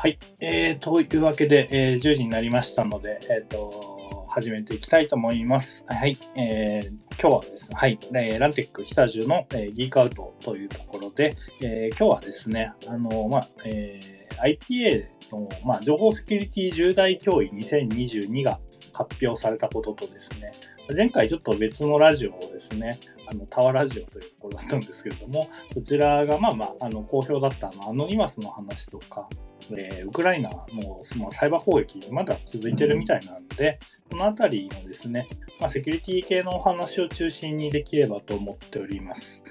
[0.00, 5.84] はい、えー、というわけで、えー、10時になりましたので、えーと、始めていきたいと思います。
[5.86, 6.88] はい、えー、
[7.20, 18.58] 今日はですね、はい、えー、ランテック久住の、えー、ギークアウトというところで、えー、今日はですね、あの、まあ、えー、IPA の、まあ、情報セキュリティ重大脅威2022が
[18.94, 20.52] 発表されたこととですね、
[20.96, 22.98] 前回ちょっと別のラジオをですね、
[23.28, 29.28] あのタワーラジオというところだったんですけれども、そちらがまあまあ、あの好評だったあのアノニマスの話とか、
[29.76, 33.78] えー、ウクライナのそのサイバー攻撃、まだ続いてるみたいなので、
[34.10, 35.28] このあたりのですね、
[35.58, 39.42] まあ、セキュリティ系のお話を中心にできればと思っております。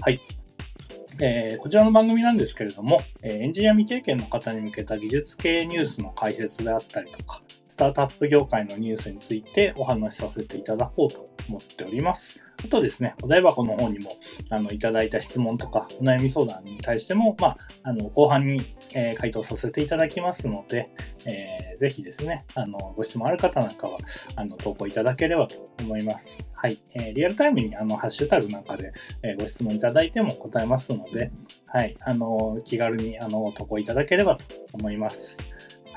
[0.00, 0.20] はい。
[1.20, 12.42] えー、こちらの番組なんですけれども、えー、エンジニア未経験の方に向けた技術系ニュースの解説であったりとか、スタートアップ業界のニュースについてお話しさせていただこうと思っております。
[12.64, 14.16] あとですね、お台箱の方にも
[14.50, 18.62] あのいただいた質問とかお悩み相談に対しても、まあ、あの後半に、
[18.94, 20.90] えー、回答させていただきますので、
[21.24, 23.98] えー、ぜひですね、あのご質問ある方なんかは
[24.34, 26.52] あの投稿いただければと思います。
[26.56, 26.78] はい。
[26.94, 31.30] えー、リアルタイムにあのハッシュタグなんかで、えご質問いただいても答えますので、
[31.66, 31.96] はい。
[32.04, 35.38] あの気軽にあの投稿いただければと思います。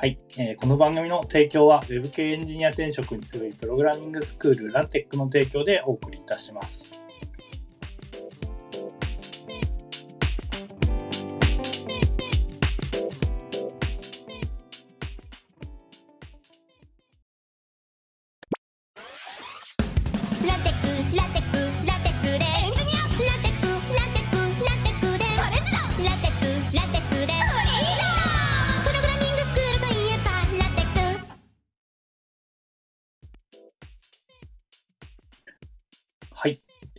[0.02, 7.01] はい、えー、この番組の提供は Web 系エンジニア転職に強いプログラミングスクールラテックの提供でお送りいたします。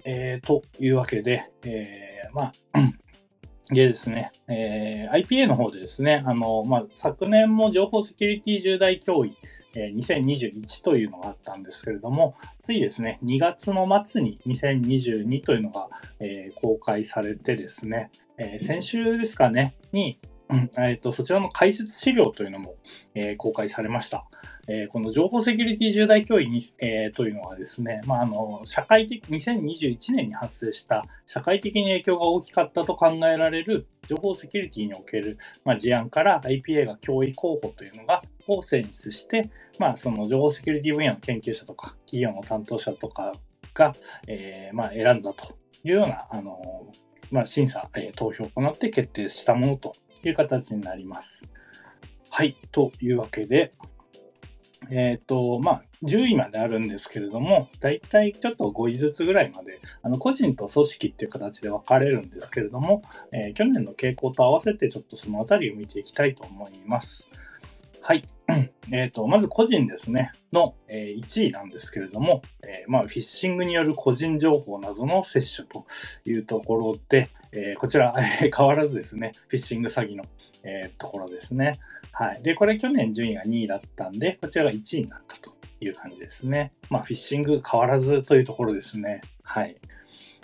[0.04, 2.52] えー、というわけで、えー、まあ、
[3.70, 9.36] でですね、えー、IPA の方でですね、あの、まあ、昨年も情報セキュリティ重大脅威、
[9.74, 15.88] えー、2021というのがあったんですけれども、ついですね、2月の末に2022というのが、
[16.20, 20.18] えー、公開されてですね、え、先週ですかね、に、
[20.78, 22.76] えーと、そちらの解説資料というのも、
[23.14, 24.26] えー、公開されました。
[24.68, 43.32] えー、この情報セキュリティ重大脅威に、えー、というのはですね、まあ、あの社会的2021年に発生した社会的に影響が大きかったと考えられる情報セキュリティにおける、まあ、事案から IPA が脅威候補というのがを選出して、まあ、その情報セキュリティ分野の研究者とか企業の担当者とか
[43.74, 43.94] が、
[44.28, 46.86] えーまあ、選んだというようなあの、
[47.30, 49.94] まあ、審査、え、投票を行って決定したものと
[50.28, 51.48] いう形になります。
[52.30, 52.56] はい。
[52.70, 53.72] というわけで、
[54.90, 63.02] えっ、ー、と、まあ、10位まであるんですけれども、大体ちょっと5位ずつぐらいまで、あの個人と組織っていう形で分かれるんですけれども、
[63.32, 67.28] えー、去年の傾向と合わせてちょっとその辺りを見ていきたいと思います。
[68.04, 68.24] はい。
[68.92, 75.84] えっ、ー、と、まず個人ですね、の、えー、1位なんですけれども、えー、まあ、フィッシングによる個人情報などの摂取と
[76.24, 80.24] いうところで、えこちら、え 変わらずですね、フィッシング詐欺の、
[80.64, 81.78] えところですね。
[82.10, 82.42] はい。
[82.42, 86.72] で、これ去年順位が2位だったんで、こちらが1位になったという感じですね。
[86.90, 89.22] まあ、フィッシング変わらずというところですね。
[89.44, 89.76] はい。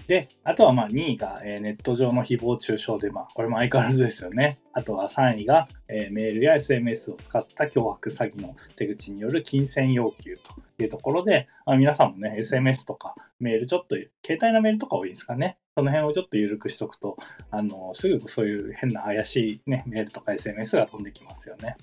[0.08, 4.58] で、あとはまあ2位が、えネット上の誹謗中傷で、まあこれも相変わらずですよね。
[4.72, 15.58] あとは3位が、えメールや SMS を使った脅迫詐欺の手口による金銭要求というところで、まあ、皆さんもね、SMS とかメールちょっと、携帯のメールとか多いですかね。
[15.74, 17.18] その辺をちょっと緩くしとくと、
[17.50, 21.76] あの、すぐそういう変な怪しいね、メールとか SMS が飛んできますよね。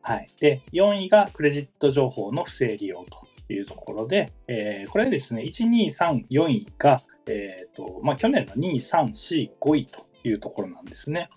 [0.00, 0.30] はい。
[0.40, 11.30] で、4位がクレジット情報の不正利用というところで、えー、これですね、1、2、3、4位が、え、ー、と、まあ、去年の2位、3、4、5位というところなんですね。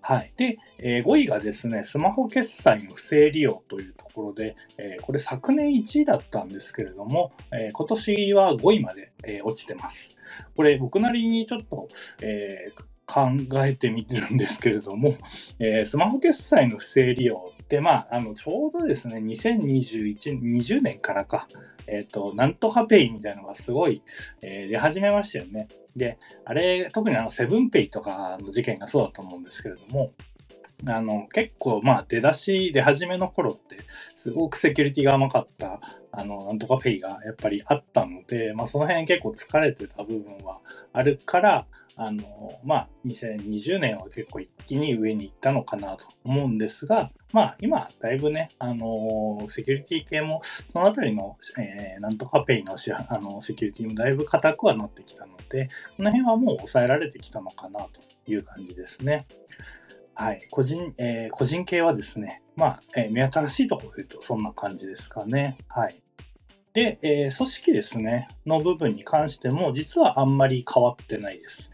[0.00, 0.32] はい。
[0.36, 10.16] で、えー、5位がですね、スマホ決済の不正利用というところで、えー、これ昨年1位だったんですけれども、えー、今年は5位まで、え落ちてます。
[10.56, 11.88] これ僕なりにちょっと、
[12.22, 12.72] え
[13.04, 13.30] 考
[13.64, 15.16] えてみてるんですけれども、
[15.58, 21.48] えスマホ決済の不正利用で、まあ、あのちょうどですね、2021、20年からか、
[21.86, 24.02] えっ、ー、と、なんとかペイみたいなのがすごい、
[24.42, 25.68] えー、出始めましたよね。
[25.96, 30.12] で、あれ、特にあの、セブンペイとかの事件がそうだと思うんですけれども、
[30.86, 33.78] あの結構まあ出だし出始めの頃って
[34.14, 35.80] すごくセキュリティが甘かった
[36.12, 40.60] あのなんとかペイがやっぱりあったので、まあ、その辺結構疲れてた部分は
[40.92, 41.66] あるから
[41.96, 52.76] あのまあ2020年は結構一気に上に行ったのかなと思うんですがまあ今だいぶねあのセキュリティ系もそのあたりの、えー、なんとかペイの
[53.08, 59.26] あのセキュリティもだいぶ硬くはなってきたのでこの辺はもう抑えられてきたのかなという感じですね。
[60.18, 60.48] はい。
[60.50, 65.58] 個人、えー、個人系はですね、まあ、えー、目新しいところで言うとそんな感じですかね。
[65.68, 66.02] はい。
[66.74, 71.70] で、えー、組織ですね、の部分に関しても、実はあんまり変わってないです。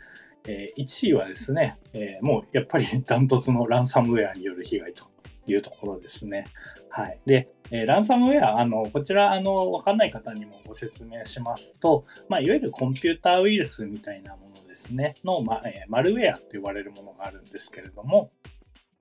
[0.46, 5.05] えー、1位はですね、えー、もうやっぱり ダントツのランサムウェアによる被害と
[5.46, 6.44] いうところですね。
[6.91, 7.19] はい。
[7.25, 18.32] で、えー、ランサムウェア、あの、こちら、あの、わかんない方にもご説明しますと、まあ、いわゆるコンピューターウイルスみたいなものですね、の、ま、えー、マルウェアって呼ばれるものがあるんですけれども、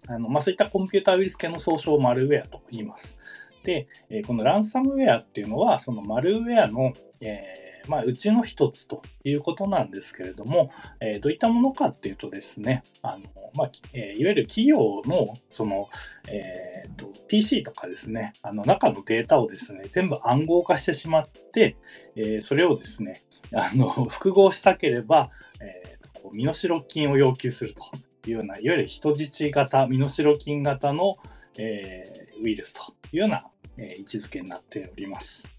[0.07, 3.17] あの、まあ、そういったコンピューターウイルス系の総称をマルウェアと言います。
[3.63, 10.71] で、えー、このランサムウェアっていうのは、そのマルウェアの、えーまあ、うちの一つということなんですけれども、
[11.01, 13.23] え、どういったものかっていうとですね、あの
[13.55, 15.89] まあえ、いわゆる企業のその、
[16.27, 21.75] えーと、PC とかですね、あの中のデータをですね、全部暗号化してしまって、
[22.15, 23.21] え、それをですね、
[23.53, 25.29] あの複合したければ、
[25.63, 27.83] えー、こう身代金を要求すると
[28.27, 31.15] いうような、いわゆる人質型、身代金型の、
[31.57, 33.45] えー、ウイルスというような、
[33.77, 35.49] えー、位置づけになっております。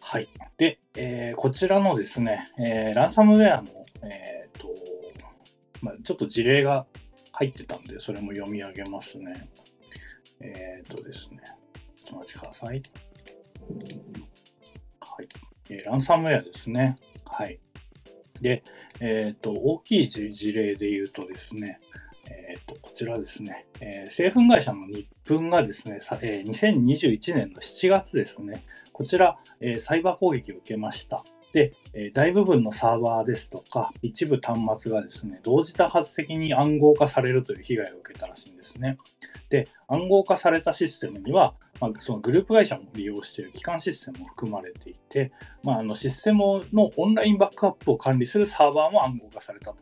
[0.00, 0.28] はい。
[0.58, 3.70] で、えー、こちらのですね、えー、ランサムウェアの、
[4.02, 4.68] えーと
[5.80, 6.86] まあ、ちょっと事例が
[7.32, 9.48] 入ってたんで、それも読み上げますね。
[10.40, 11.40] えっ、ー、とですね、
[12.12, 12.68] お待ちください。
[12.70, 12.82] はい。
[15.70, 16.96] えー、ランサムウェアですね。
[17.24, 17.58] はい。
[18.44, 18.62] で、
[19.00, 21.80] えっ、ー、と、大きい事例で言うとですね、
[22.26, 28.62] えーと、こちらですね、えー、製粉会社の日分がですね、えー、2021年の7月ですね、
[28.92, 31.24] こちら、えー、サイバー攻撃を受けました。
[31.54, 38.98] で、え大部分のサーバーですとか、一部端末がですね、同時多発的に暗号化されるという被害を受けたらしいんですね。
[39.50, 45.32] で、暗号化されたシステムには、まあ、そのグループ会社も利用している基幹システムも含まれていて、
[45.62, 49.78] まあ、あのシステムのオンラインバックアップを管理するサーバーも暗号化されたと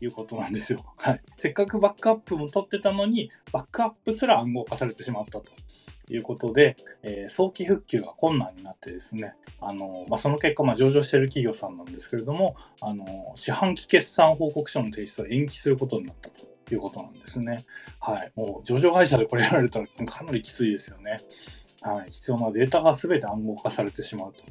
[0.00, 0.84] いうことなんですよ。
[0.98, 1.20] はい。
[1.36, 5.46] せっかくバックアップも取ってたのに、バックアップすら暗号化されてしまったと
[6.08, 16.40] いうことで、えー、早期復旧が困難になってですね、あのまあ、その結果、まあ、上場している企業さんなんですけれども、あの四半期決算報告書の提出を延期することになったと
[16.74, 17.64] いうことなんですね。
[18.00, 18.32] はい。
[18.34, 21.20] もう上場会社でこれやられたらかなりきついですよね。
[21.82, 22.10] はい。
[22.10, 24.44] 必要なデータが全て暗号化されてしまうと。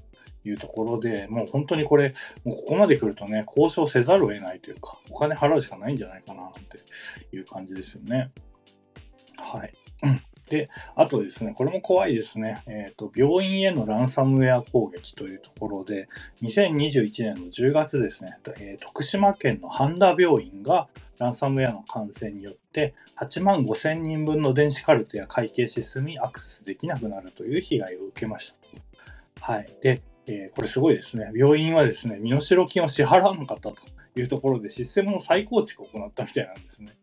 [0.45, 2.13] いうところで、もう本当にこれ、
[2.45, 6.79] もうここまで来るとね、交渉せざるを得ないというか、お金払うしかないんじゃないかな、なんて
[7.35, 8.31] いう感じですよね。
[9.37, 9.73] はい。
[10.49, 12.63] で、あとですね、これも怖いですね。
[12.65, 16.07] えっ、ー、と、病院へのランサムウェア攻撃というところで、
[16.41, 20.87] 2021年の10月ですね、えー、徳島県の半田病院が
[21.19, 28.53] ランサムウェアの感染によって8万5千人分の電子カルテや会計システムにアクセスできなくなるという被害を受けまし
[29.41, 29.53] た。
[29.53, 29.69] はい。
[29.81, 31.31] で、えー、これすごいですね。
[31.35, 33.75] 病院はですね、身代金を支払わなかったと
[34.15, 36.93] いうところでシステムの再構築を行ったみたいなんですね。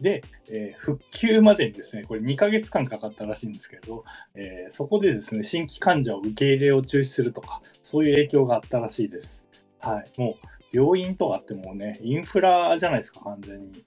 [0.00, 4.04] で、えー、復旧までにですね、これ2ヶ月間かかったらしいんですけど、
[4.34, 9.46] えー、そこでですね、新規患者を受け入れを中止するとか、そういう影響があったらしいです。
[9.80, 10.20] はい。
[10.20, 10.36] も
[10.72, 13.84] う、病院とかってもうね、インフラじゃないですか、完全に。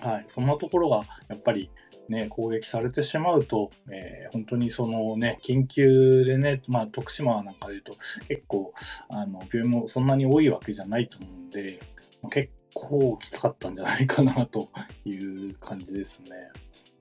[0.00, 0.24] はい。
[0.26, 1.70] そんなところが、やっぱり、
[2.08, 7.94] ね、攻撃されてしまうと、えー、本当にそのね、緊急でね、まあ、徳島なんかで言うと、
[8.28, 8.72] 結構、
[9.08, 11.80] あの、病院もそんなに多いわけじゃないと思うんで、
[12.30, 14.68] 結構きつかったんじゃないかなと
[15.04, 16.30] いう感じですね。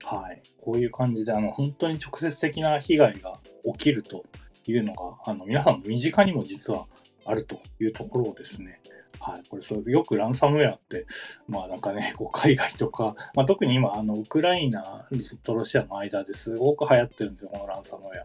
[0.03, 0.41] はい。
[0.61, 4.25] こういう感じで、あの、本当に直接的な被害が起きると
[4.67, 6.85] いうのが、あの、皆さんの身近にも実は
[7.25, 8.79] あるというところをですね、
[9.25, 11.05] はい、これそうよくランサムウェアって、
[11.47, 15.07] まあなんかね、 こう海外とか、まあ、特に今、あのウクライナ
[15.43, 18.19] とロシアの間ですごく流行ってるんですよ、このランサムウェ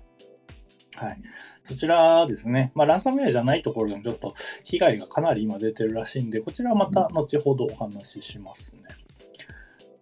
[1.01, 1.05] ア。
[1.05, 1.21] はい。
[1.63, 8.83] そちらですね、まあ、ランサムウェアじゃないところでもちょっと被害がかなり今出てるらしいんで、こちらはまた後ほどお話ししますね。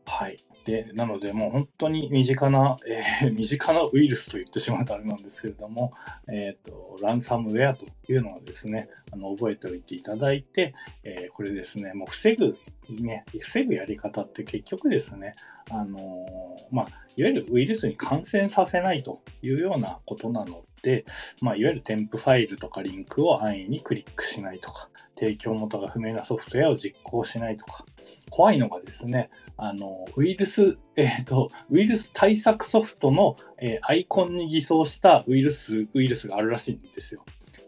[0.06, 0.38] はい。
[0.66, 2.76] で、なので、もう本当に身近な、
[3.22, 5.90] えー、 身近なウイルスと言ってしまうとあれなんですけれども、
[6.28, 12.56] えっ、ー、と、ランサムウェアというのはですね、あの覚えておいていただいて、えー、これですね、もう防ぐ、
[12.90, 15.34] ね、防ぐやり方って結局ですね、
[15.70, 16.26] あの
[16.70, 21.04] まあ、いわゆるウイルスに感染させないというようなことなので、
[21.40, 27.84] まあ、いわゆる添付ファイルとかリンクを安易にクリックしないとか、提供元が不明なソフトウェアを実行しないとか、
[28.30, 37.24] 怖いのがですね、あの、ウイルス、 えっ、ー、と、ウイルス対策ソフトの、えー、アイコンに偽装したウイルス、ウイルスがあるらしいんですよ。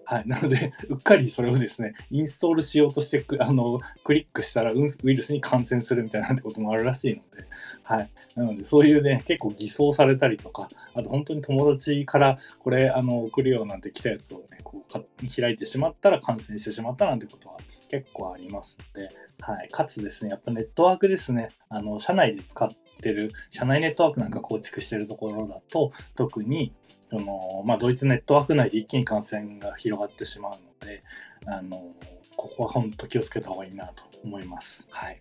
[0.08, 0.22] はい。
[0.26, 7.46] なので、 うっかりそれをですね、インストールしようとしてあの、クリックしたらウイルスに感染するみたいなこともあるらしいので、
[7.82, 8.10] はい。
[8.34, 17.58] なので、そういうね、結構偽装されたりとか、あと本当に友達からこれ、あの、送るようなんて来たやつをね、こう開いてしまったら感染してしまったなんてことは
[17.90, 19.68] 結構ありますので、はい。
[19.68, 31.00] かつですね、やっぱネットワークですね、あの、社内で使ってる、社内ネットワークなんか構築してるところだと、特に、その、まあ、ドイツネットワーク内で一気に感染が広がってしまうので、
[31.46, 31.94] あの、
[32.36, 34.86] ここは本当気をつけた方がいいなと思います。
[34.90, 35.16] はい。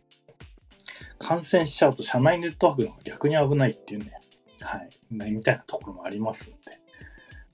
[1.20, 4.20] 感染しちゃうと社内ネットワークの方が逆に危ないっていうね、
[4.62, 6.80] はい、みたいなところもありますので、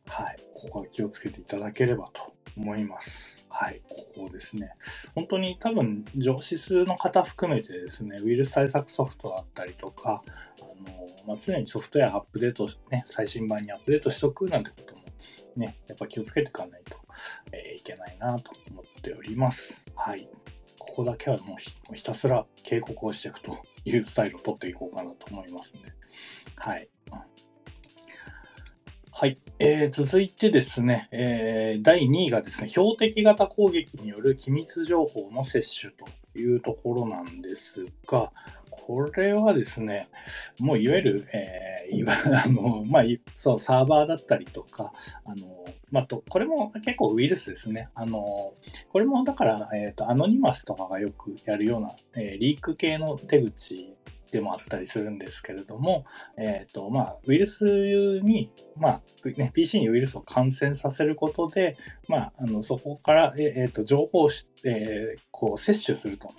[0.05, 3.45] はい、ここは気をつけていただければと思います。
[3.50, 4.72] はい、ここですね。
[5.15, 10.24] 本当に多分、上司数の方含めてですね、ウイルス対策ソフトだったりとか、
[10.60, 15.03] あのまあ、常にソフトウェアアップデート、ね、最新版にアップデートしておくなんてことも
[15.55, 16.98] ね、やっぱ気をつけていかないと、
[17.51, 19.86] えー、いけないなと思っております。
[19.95, 20.27] はい。
[20.79, 25.81] ここだけはもうひたすら警告をしていくというスタイルを取っていこうかなと思いますね。
[26.57, 26.89] はい。
[29.24, 36.06] はい、えー、続いてですね、えー、第2位がですね、標的型攻撃による機密情報の摂取と
[36.38, 38.34] いうところなんですが、
[38.70, 40.10] これはですね、
[40.60, 42.03] もういわゆる、えー、
[42.46, 43.03] あの、まあ、
[43.34, 44.92] そう、サーバーだったりとか、
[45.24, 47.88] あの、まあ、と、これも結構ウイルスですね。
[47.96, 48.53] あの、
[48.92, 53.96] これもだから、えっ、ー、と、アノニマスとかがよくやるような、えー、リーク系の手口
[54.34, 56.06] でもあったりするんですけれども、
[56.38, 59.02] え、ー、と、まあ、ウイルスに、まあ、
[59.38, 64.30] ね、PC にウイルスを感染させることで、まあ、あの、そこから、え、ー、と、情報を、
[64.66, 66.32] えー、こう、摂取すると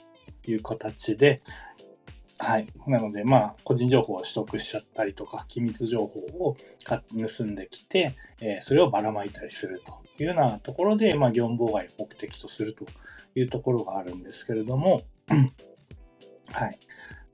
[0.48, 1.40] いう形で、
[2.38, 2.66] はい。
[2.88, 12.86] なので、まあ、個人情報を取得しちゃったりとか、機密情報を盗んできて、えー、それをばらまいたりするというようなところで、まあ、業務妨害を目的とすると
[13.36, 15.02] いうところがあるんですけれども、
[16.52, 16.78] はい。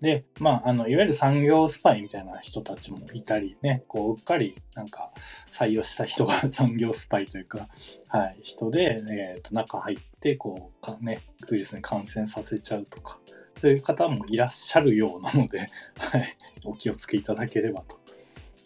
[0.01, 5.13] で、まあ、あの、いわゆる産業スパイみたいな人たちもいたりね、こう、うっかりなんか
[5.51, 7.69] 採用した人が 産業スパイというか、
[8.09, 13.21] はい、人で、えっ、ー、と、中入って、こう、かね、ウイルスに感染させちゃうとか、
[13.57, 18.00] そういう方もいらっしゃるようなので、はい、お気をつけいただければと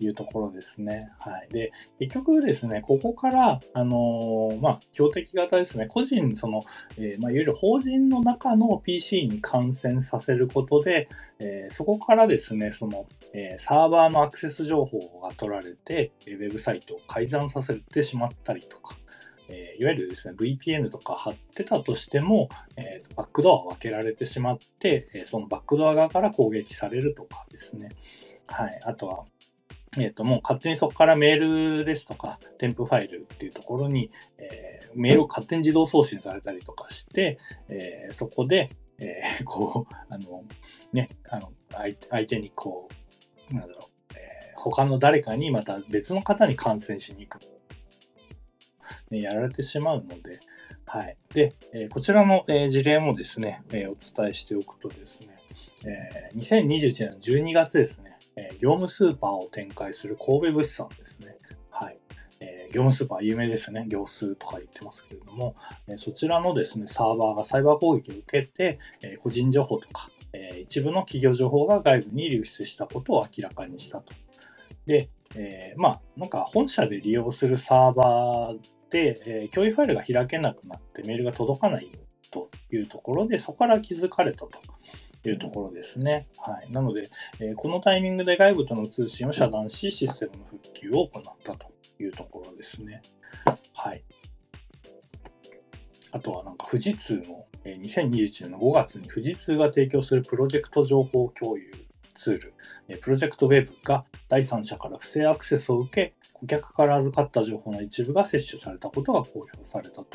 [0.01, 1.11] いうところですね。
[1.19, 1.49] はい。
[1.53, 6.63] で、結局ですね、ここから、あのー、まあ、標的型ですね、個人、その、
[6.97, 11.09] えー、まあ、いわゆる法人の中の PC に感染させることで、
[11.39, 18.97] えー、そこからですね、その、えサーバーのアクセス情報が取られて、ウェブサイトを改ざんさせてしまったりとか、
[19.49, 27.91] えー、いわゆるですね、VPN とか貼ってたとしても、えー、バックドアを開けられてしまって、えー、そのバックドア側から攻撃されるとかですね。
[28.47, 28.81] はい。
[28.85, 29.25] あとは、
[29.99, 40.45] えっ、と、もう勝手にそこからメールですとか、添付ファイルっていうところに、えメールを勝手に自動送信されたりとかして、えそこで、えこう、あの、
[40.93, 41.53] ね、あの、
[42.09, 42.89] 相手にこ
[43.51, 47.43] う、なんだろう、え他の誰かにまた別の方に感染しに行く。
[49.11, 50.41] ね、やられてしまうので、
[50.87, 51.17] はい。
[51.33, 55.29] で、えこちらの、え事例もですね、えお伝えしておくとですね、
[55.87, 61.37] え2021年の12月ですね、え業務スーパーを展開する神戸物産ですね。
[61.71, 61.99] はい。
[62.41, 63.87] え業務スーパー有名ですね。
[63.88, 65.55] 業数とか言ってますけれども、
[65.87, 74.12] えそちらのですね、サーバーがサイバー攻撃を受けて、え個人情報とか、え一部の企業情報が外部に流出したことを明らかにしたと。
[74.87, 78.59] で、えー、まあ、なんか本社で利用するサーバー
[78.91, 81.91] で、えー、共有ファイルが開けなくなってメールが届かない
[82.31, 84.50] というところで、そこから気づかれたと
[85.28, 86.28] いうところですね。
[86.38, 86.73] はい。
[86.73, 87.09] なので、
[87.40, 93.02] えー、このタイミングで外部との通信を遮断し、システムの復旧を行ったというところですね。
[93.75, 94.04] はい。
[96.12, 101.73] あとはなんか富士通の2021年の5月に富士通が提供するプロジェクト情報共有
[102.14, 110.07] ツール、プロジェクトウェブが第三者から不正アクセスを受け、顧客から預かった情報の一部が摂取されたことが公表されたと。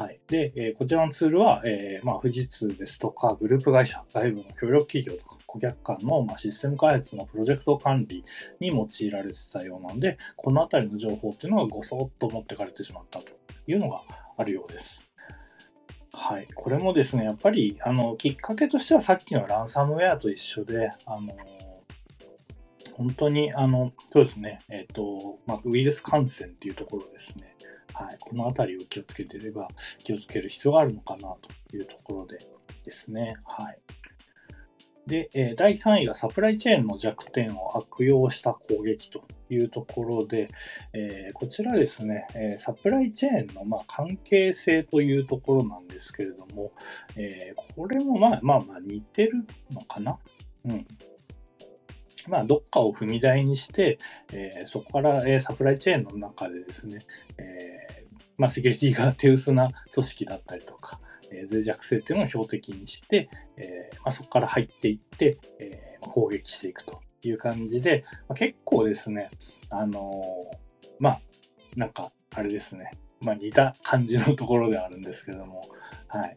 [0.00, 0.18] はい。
[0.28, 8.24] で、えー、こちらのツールは、えー、まあ、富士通ですとか、グループ会社、外部の協力企業とか、顧客間の、まあ、システム開発のプロジェクト管理
[8.60, 13.26] に用いられてたようなんで、このあたりの情報っていうのがごそっと持ってかれてしまったと
[13.66, 14.00] いうのが
[14.38, 15.12] あるようです。
[16.14, 21.36] はい、これもですね、やっぱりあのきっかけとしてはさっきのランサムウェアと一緒で、あの
[22.94, 27.49] 本当にあのそうですね、えーとまあ、ウイルス感染っていうところですね、
[28.04, 29.68] はい、この辺りを気をつけていれば
[30.02, 31.34] 気をつける必要があるのかな
[31.68, 32.38] というところで
[32.84, 33.34] ですね。
[33.44, 33.78] はい
[35.06, 40.48] で、え第3位がサプライチェーンの弱点を悪用した攻撃というところで、
[40.92, 46.72] えこちらですね、えサプライチェーンのま関係性というところなんですけれども、
[47.16, 50.18] えこれもまあまあまあ似てるのかな？
[50.66, 50.86] うん。
[52.28, 53.98] まあ、どっかを踏み台にして、
[54.32, 57.00] えー、そこから、えー、サプライチェーンの中でですね、
[57.38, 60.98] えー、まあ、セキュリティが手薄な組織だったりとか、
[61.32, 69.30] え脆弱性っていうのを標的にして、えまあ、そこから入っていって、え攻撃していくという感じで、まあ、結構ですね、
[69.70, 70.50] あの
[70.98, 71.20] まあ、
[71.76, 75.68] なんか、あれですね、まあ、似た感じのところではあるんですけども、
[76.08, 76.36] はい。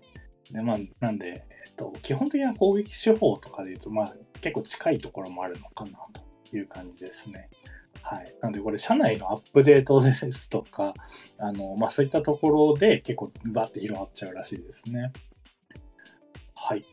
[0.52, 4.14] で、まあ、なんで、えっと、基本的な攻撃手法とかで言うと、まあ、
[4.44, 5.92] 結構近いところもあるのかな
[6.50, 7.50] という感じですね。
[8.02, 8.36] はい。
[8.42, 10.94] なので、これ、社内のアップデートですとか、
[11.40, 15.14] あの、まあ、そういったところで結構バッて広がっちゃうらしいですね。
[16.54, 16.86] はい。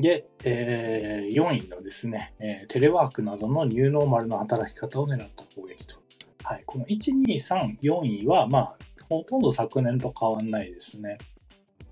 [0.00, 5.96] で、えー、4位のですね、えー、テレワークなどのニューノーマルの働き方を狙った攻撃と。
[6.44, 6.62] はい。
[6.64, 8.78] この1、2、3、4位は、まあ、
[9.10, 11.18] ほとんど昨年と変わんないですね。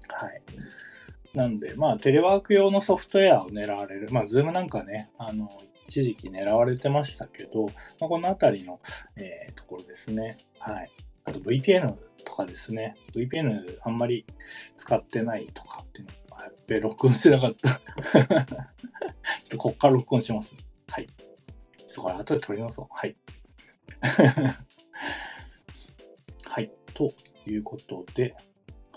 [0.08, 0.42] はい。
[1.36, 4.08] なんで、まあ、テレワーク用のソフトウェアを狙われる。
[4.10, 5.50] まあ、ズームなんかね、あの、
[5.86, 7.66] 一時期狙われてましたけど、
[8.00, 8.80] まあ、このあたりの、
[9.16, 10.38] えー、ところですね。
[10.58, 10.90] はい。
[11.24, 12.96] あと VPN とかですね。
[13.14, 14.24] VPN あんまり
[14.76, 17.68] 使ってないとかっていうのやっべ、録音してなかった。
[17.76, 18.46] ちょっ
[19.50, 20.56] とこっから録音します。
[20.88, 21.08] はい。
[21.86, 22.86] そこから後で撮り直そう。
[22.90, 23.14] はい。
[26.48, 26.70] はい。
[26.94, 27.12] と
[27.46, 28.34] いうことで、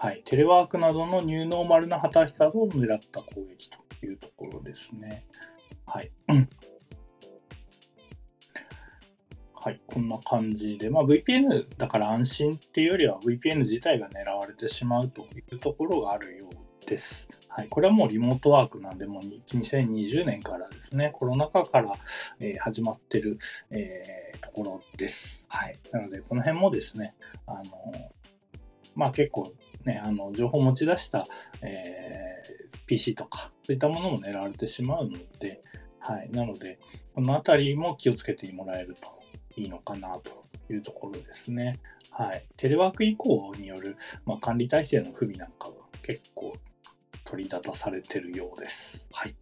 [0.02, 5.26] はい、テレワークなどのニューノーマルな働き方を狙った攻撃というところですね。
[5.86, 6.10] はい。
[9.54, 17.28] はい、こんな感じで、まあ、VPN だから安心っていうよりは VPN 自体が狙われてしまうというところがあるようです。
[17.50, 21.92] はい、これはもうリモートワークなんで、もう2020年からですね、コロナ禍から、
[22.40, 23.38] えー、始まってる、
[23.70, 25.46] えー、ところです。
[25.50, 25.78] はい。
[25.92, 27.16] なので、この辺もですね、
[27.46, 27.64] あの
[28.96, 29.54] まあ結構
[29.90, 31.26] ね、あの情報を持ち出した、
[31.64, 35.62] えー、PC とか、そういったものも狙われてしまうので、
[35.98, 36.30] はい。
[36.32, 36.78] なので、
[37.16, 39.20] このあたりも気をつけてもらえると
[39.56, 41.80] いいのかなというところですね。
[42.12, 42.46] はい。
[42.56, 46.56] テレワーク移行による、まあ、管理体制の不備なんかは結構
[47.24, 49.10] 取り沙汰されてるようです。
[49.12, 49.36] はい。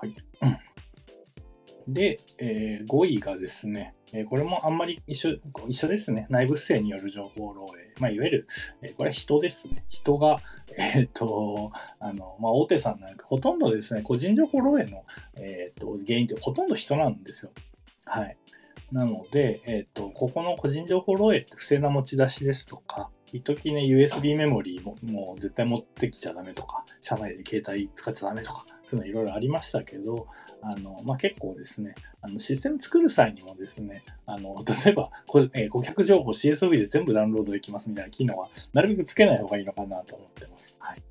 [0.00, 0.16] はい。
[1.88, 6.26] で、えー、5位がですね、えこれもあんまり一緒一緒ですね。
[6.28, 7.98] 内部不正による情報漏洩。
[7.98, 8.46] まあ、いわゆる、
[8.82, 9.84] えこれは人ですね。
[9.88, 10.42] 人が、
[10.96, 17.52] えっ、と、あの、まあ、大手さんなんかほとんどですね、個人情報漏洩の、えっ、と、原因ってほとんど人なんですよ。
[18.04, 18.36] はい。
[18.90, 30.26] なので、えっ、と、ここの個人情報漏洩って不正な持ち出しですとか、一時ね、USB メモリーももう絶対持ってきちゃダメとか、社内で携帯使っちゃダメとか、そういうのいろいろありましたけど、
[30.60, 40.76] あの、まあ、結構ですね、あのシステム作る際にもですね、あの、 例えばこれ、えー、顧客情報 CSV で全部ダウンロードできますみたいな機能は、なるべくつけない方がいいのかなと思ってます。
[40.78, 41.02] はい。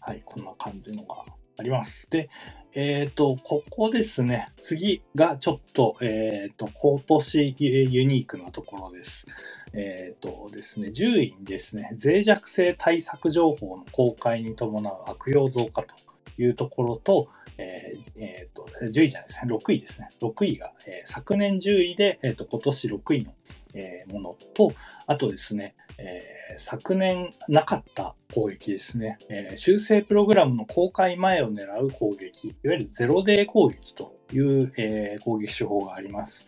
[0.00, 1.24] はい、こんな感じのが
[1.58, 2.08] あります。
[2.10, 2.28] で、
[2.74, 4.48] えっ、ー、と、ここですね。
[4.60, 9.26] 次がちょっと、えっ、ー、と、今年ユニークなところです。
[9.74, 15.94] えっ、ー、とですね、10位にですね、脆弱性対策情報の公開に伴う悪用増加と
[16.38, 20.08] いうところと、えーえーと、10位じゃないですね、6位ですね。
[20.22, 23.34] 6位が、えー、昨年10位で、えーと、今年6位の、
[23.74, 24.72] えー、ものと、
[25.06, 36.46] あとですね、えー、昨年なかった攻撃ですね、えー、修正プログラムの公開前を狙う攻撃、いわゆるゼロデー攻撃という、えー、攻撃手法があります。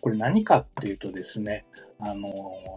[0.00, 1.64] これ何かっていうとですね、
[2.00, 2.28] あの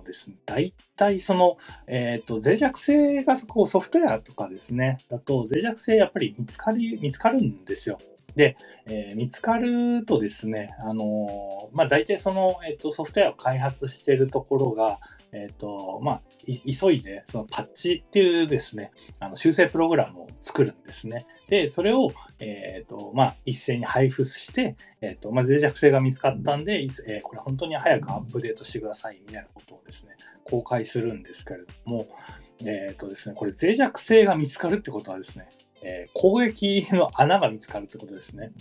[0.03, 1.57] ー、ですね、大体その、
[1.88, 7.99] えっ、ー、と、脆弱性がこうソフトウェアとかですね、だと脆弱性やっぱり見つかり、見つかるんですよ。
[8.35, 14.99] で、えー、見つかるとですね、あのー、まあ、大体その、えっ、と、ソフトウェアを開発しているところが、
[15.33, 21.25] えっ、と、まあ、急いで、そのパッチっていうですね、あの修正プログラムを作るんですね。
[21.47, 30.11] で、それを、えっ、と、まあ、一斉に配布して、えっ、と、まあ、脆弱性が見つかったんで、えこれ本当に早くアップデートしてください、みたいなことをですね、
[30.43, 32.07] 公開するんですけれども、
[32.65, 35.47] えっ、とですね、これ脆弱性が見つかるってことはですね、
[35.83, 38.51] えー、攻撃の穴が見つかるってことですね。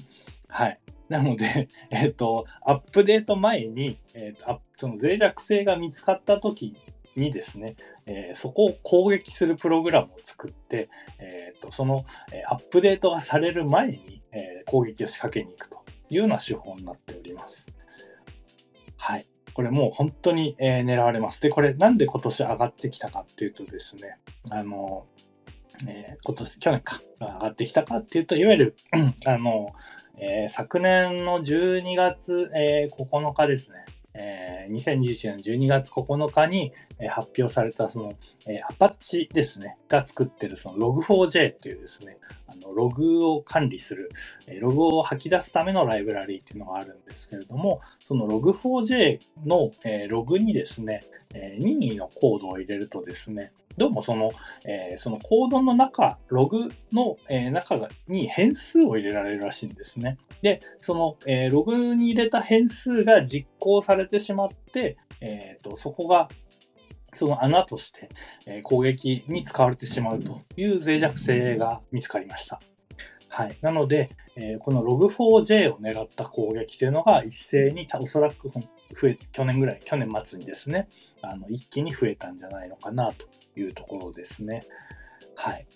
[0.48, 0.80] はい。
[1.08, 6.76] なので、 えっ、ー、と、アップデート前に、えーと、その脆弱性が見つかった時
[7.16, 17.72] にですね、えー、そこを攻撃するプログラムを作って、えーと、その、えアップデートがされる前に、え攻撃を仕掛けに行くというような手法になっております。
[18.96, 19.26] はい。
[19.52, 21.42] これもう本当に、え、狙われます。
[21.42, 24.18] で、これなんで今年上がってきたかっていうとですね、
[24.50, 25.06] あの、
[25.88, 28.76] えー、今年、去年か、上がってきたかっていうと、いわゆる、
[29.26, 29.72] あの、
[30.18, 36.72] えー、昨年の12月、えー、9日ですね、えー、2021年12月9日に、
[37.08, 38.14] 発表されたその、
[38.68, 44.10] アパッチですね、が作ってるその Log4j っていうですね、あのログを管理する、
[44.60, 51.02] ログを吐き出すためのライブラリーっていうのがあるんですけれども、その Log4j の、え、ログにですね、
[51.58, 54.32] 任意のコードを入れるとですね、どうもその、
[54.96, 57.16] そのコードの中、ログの、
[57.52, 57.76] 中
[58.08, 60.18] に変数を入れられるらしいんですね。
[60.42, 61.16] で、その、
[61.50, 66.28] ログに入れた変数が実行されてしまって、えーと、そこが
[67.12, 68.08] その穴として、
[68.46, 72.60] え攻撃に使われてしまうという脆弱性が見つかりました。
[73.28, 73.56] はい。
[73.60, 78.60] なので、え、この Log4j を狙った攻撃というのが一斉におそらく増
[79.08, 80.88] え、去年ぐらい、去年末にですね、
[81.22, 84.64] あの一気に増えたんじゃないのかなというところですね。
[85.36, 85.66] はい。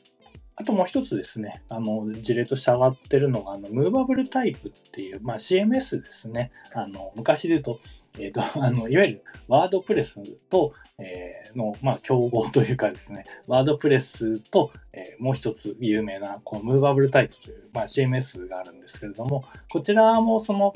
[0.57, 6.53] あともう一つですね、あの事例として上がってるのが、あのムーバブルタイプっていう、まあ、CMS ですね。
[6.75, 7.81] あの昔で言うと、
[8.19, 20.73] えっ、ー、と、 あのいわゆるワードプレスと、えー、の、まあ、競合というかですね、ワードプレスと、えー、もう一つ有名な、このムーバブルタイプという、まあ、CMS があるんですけれども、こちらもその、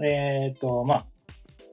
[0.00, 1.06] えっ、ー、と、まあ、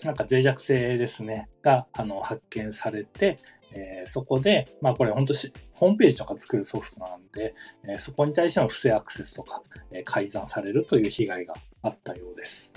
[0.04, 3.40] なんか脆弱性ですね、があの発見されて、
[3.76, 9.62] えー、そこで、まあこれ本当し、ホームページとか作るソフトなんで、えー、そこに対しての不正アクセスとか、
[9.92, 12.74] えー、改ざんされるという被害があったようです。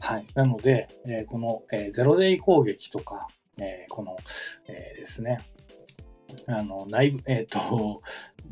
[0.00, 0.26] はい。
[0.34, 3.26] なので、えこの、えゼロデイ攻撃とか、
[3.60, 4.16] えこの、
[4.68, 5.40] えですね、
[6.46, 8.00] あの、内部、えっ、と、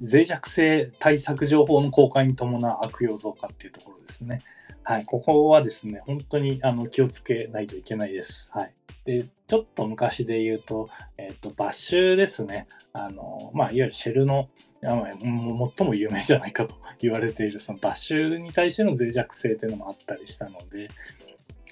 [0.00, 4.42] 脆弱性対策情報の公開に伴う悪用増加っていうところですね。
[4.88, 8.52] はい、ここはですね、本当にあの気をつけないといけないです。
[8.52, 8.74] はい。
[9.04, 12.68] で、ちょっと昔で言うと、えっ、ー、と、バッシュですね。
[12.92, 14.48] あの、まあ、いわゆるシェルの、
[14.80, 20.88] 最も有名じゃないかと 言われている、そのバッシュに対しての脆弱性というのもあったりしたので、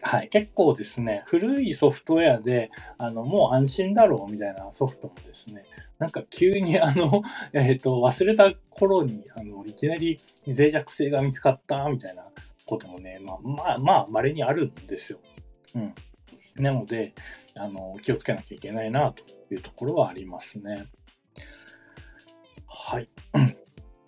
[0.02, 5.64] はい、結構ですね、古いソフトウェアで、あの、もう安心だろうみたいなソフトもですね、
[6.00, 7.22] なんか急に あの、
[7.52, 12.24] えっ、ー、と、忘れた頃に、あの、いきなり脆弱性が見つかったみたいな
[12.66, 15.20] こともね、まあまあ、まあ、稀にあるんですよ。
[15.74, 15.94] うん。
[16.56, 17.14] なので、
[17.56, 19.22] あの、気をつけなきゃいけないなと
[19.52, 20.86] いうところはありますね。
[22.66, 23.08] はい。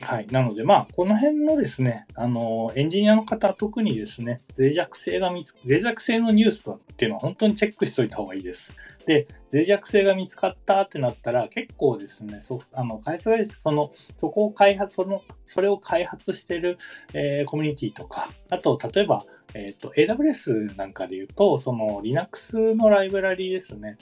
[0.03, 0.27] はい。
[0.29, 8.75] なので、まあ、この辺のですね、あの、エンジニアの方、特にですね、脆弱性が見つ、脆弱性のニュースとっていうのは本当にチェックしといた方がいいです。
[9.07, 16.77] で、脆弱性が見つかったってなったら、結構ですね、ソフト、あの、開発会社、その、そこを開発、その、それを開発してる、
[17.15, 23.97] えー、コミュニティとか、あと、例えば、えっ、ー、と、AWS なんかで言うと、その Linux のライブラリですね、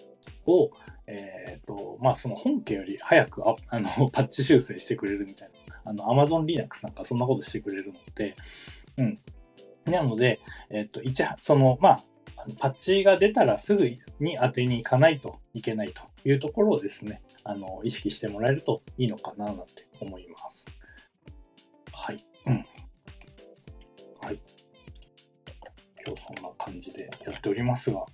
[0.47, 0.71] を、
[1.07, 5.54] えっ、ー、と、まあ、その本家より早くああの パッチ修正してくれるみたいな。
[5.85, 8.37] あの、Amazon Linux なんかそんなことしてくれるので、
[8.97, 9.19] うん。
[9.85, 12.03] なので、えっ、ー、と、一、その、まあ、
[12.59, 13.85] パッチが出たらすぐ
[14.21, 20.71] に当てに行かないといけないというところをですね、あの、意識してもらえるといいのかななんて思います。
[21.93, 22.25] はい。
[22.47, 22.67] うん。
[24.21, 24.41] はい。
[26.07, 28.05] 今日そんな感じでやっておりますが、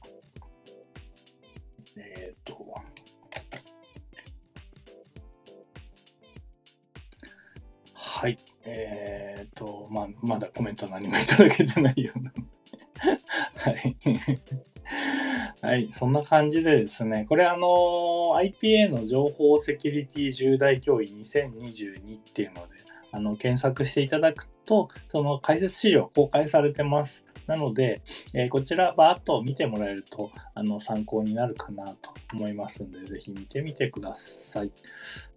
[1.97, 2.75] えっ、ー、と、
[8.21, 8.37] はい。
[8.67, 12.31] えっ、と、まあ、まだコメント何もいただけてないような
[13.57, 13.97] はい。
[15.67, 17.67] はい、そんな感じでですね、これあの、
[18.37, 22.75] IPA の情報セキュリティ重大脅威2022っていうので、
[23.11, 27.25] あの、検索していただくと、その解説資料公開されてます。
[27.47, 28.03] なので、
[28.35, 34.71] えー、こちらバーッと見てもらえるとあの参考になるかなと思いますんで、ぜひ見てみてください。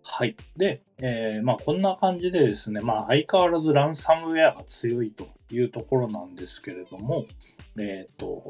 [0.05, 0.35] はい。
[0.57, 7.25] で、えー、まあこんな感じでですね、まあ相変わらずランサムウェアが強いというところなんですけれども、
[7.77, 8.43] えっ、ー、と、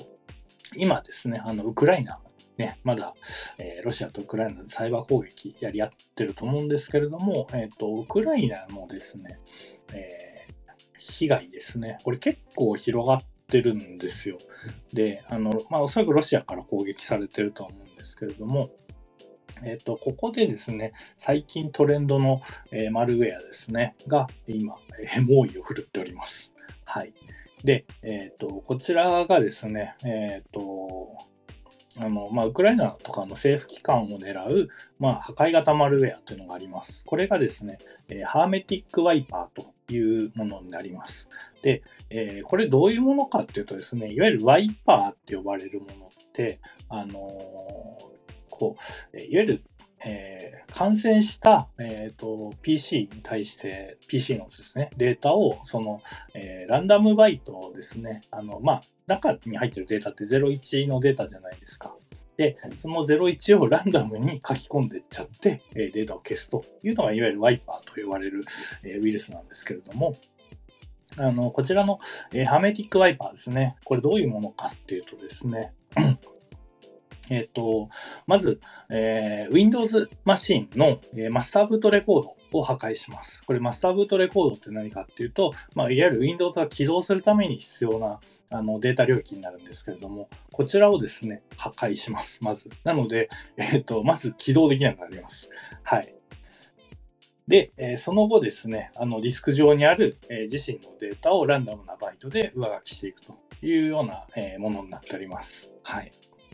[0.75, 2.19] 今ですね、あの、ウクライナ
[2.57, 3.13] ね、まだ、
[3.57, 9.39] えー、ロシアとウクライナでサイバー攻撃やり合ってると思うんですけれども、えっ、ー、と、ウクライナのですね、
[9.91, 14.37] えー、被害ですね、これ結構広がってるんですよ。
[14.93, 18.69] で、あの、まあ、おそらくロシアから攻撃されてるとは思うんですけれども、
[19.63, 24.75] えっ、と、ここでですね、最近トレンドの、えー、マルウェアですね、が今、
[25.15, 26.53] えー、猛威を振るっております。
[26.85, 27.13] はい。
[27.63, 31.17] で、えっ、と、こちらがですね、えっ、と、
[31.99, 37.05] あの、まあ、ウクライナとかの政府機関を狙う、まあ、破壊型マルウェアというのがあります。
[37.05, 37.77] これがですね、
[38.09, 41.29] えー、ハーメティックワイパーというものになります。
[41.61, 48.12] で、えー、これどういうものかっていうとですね、いわゆるワイパーって呼ばれるものって、あのー、
[48.57, 48.77] こ
[49.13, 49.63] う、いわゆる
[50.05, 56.01] えー、感染した、えーと、PC に対して PC のですねデータをその、
[56.33, 61.95] えー、ランダムバイトをですねあの、まあ、中に入ってるデータって01のデータじゃないですか。
[62.35, 68.43] で、その01を ランダムに書き込んでっちゃって、えデータを消すというのがいわゆるワイパーと呼ばれる、
[68.83, 70.15] えウイルスなんですけれども、
[71.17, 71.99] あのこちらの、
[72.33, 73.75] えハメティックワイパーですね。
[73.85, 75.73] これどういうものかっていうとですね、
[77.29, 77.89] えっ、と、
[78.27, 78.59] まず、
[78.89, 83.43] えー、Windows マシンの、えー、マスターブートレコードを破壊します。
[83.43, 88.19] これマスターブートレコードって何かっていうと、まあ、いわゆる Windows が起動するために必要な
[88.51, 92.43] あのデータ領域になるんですけれども、こちらをですね、破壊します。
[92.43, 92.69] まず。
[92.83, 95.49] なので、えっ、と、まず起動できなくなります。
[95.83, 96.15] はい。
[97.47, 105.73] で、えー、その後ですね、あのディスク上にある、えー、自身のデータをランダムなバイトで上書きしていくというような、え、ものになっております。
[105.83, 106.11] はい。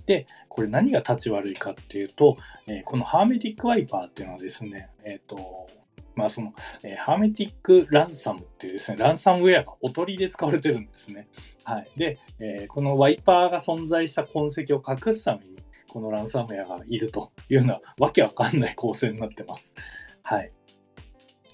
[0.09, 5.67] で、これ何が立ち悪いかっていうと、えー、このハーメティックワイパーっていうのはですね、えっ、ー、と、
[6.15, 11.27] まあその、えー、ハーメティックランサムっていうですね、ランサムウェアがおとりで使われてるんですね。
[11.63, 11.91] はい。
[11.95, 19.75] で、えー、このワイパーが存在した痕跡を隠すために、このランサムウェアがいるというようなわけわかんない構成になってます。
[20.23, 20.49] はい。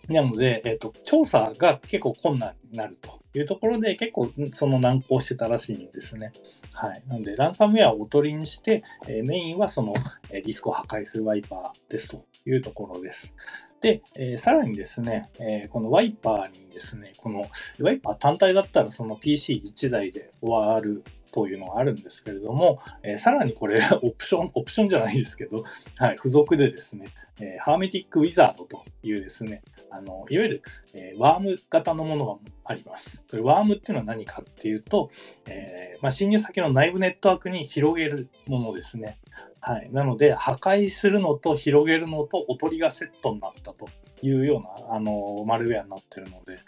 [0.07, 6.31] なので、えっ、ー、と、調査が結構困難になるというところで、結構その難航してたらしいんですね。
[6.73, 7.03] はい。
[7.07, 9.93] なので、ランサムウェアをおとりにして、え、メインはその、
[10.29, 13.35] えディスクを破壊するワイパーですというところです。
[13.81, 17.45] で、え、さらにですね、え、このワイパーにですね、この
[17.79, 21.03] ワイパー単体だったらその PC1 台で終わる
[21.35, 25.65] というのがあるんですけれども、え、さらにこれ オプション、オプションじゃないですけど、
[25.97, 27.07] はい、付属でですね、
[27.41, 30.61] えー、ハーメティックウィザードというですね、あのいわゆる、
[30.93, 33.21] えー、ワーム型のものがあります。
[33.29, 35.09] これワームっていうのは何かっていうと、
[35.45, 39.19] えー、まあ、侵入先の内部ネットワークに広げるものですね。
[39.59, 43.89] はい、なので、破壊するのと広げるのとおとりがセットになったと
[44.21, 46.59] いうようなあのマルウェアになってるので、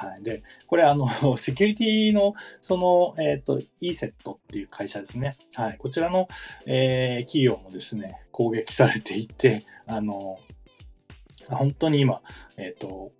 [0.00, 0.22] はい。
[0.22, 5.36] で、これ、あの、 セキュリティの、その、えっ、ー、と、ESET っていう会社ですね。
[5.54, 5.76] はい。
[5.76, 6.28] こちらの、
[6.66, 10.38] えー、企業もですね、攻撃されていて、あの、
[11.48, 12.22] 本当に今、
[12.56, 13.10] えっ、ー、と、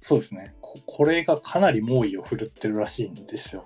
[0.00, 3.64] そうですねこ、これがかなり猛威を振るってるらしいんですよ。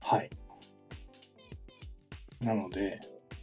[0.00, 0.30] はい。
[2.42, 3.00] なので、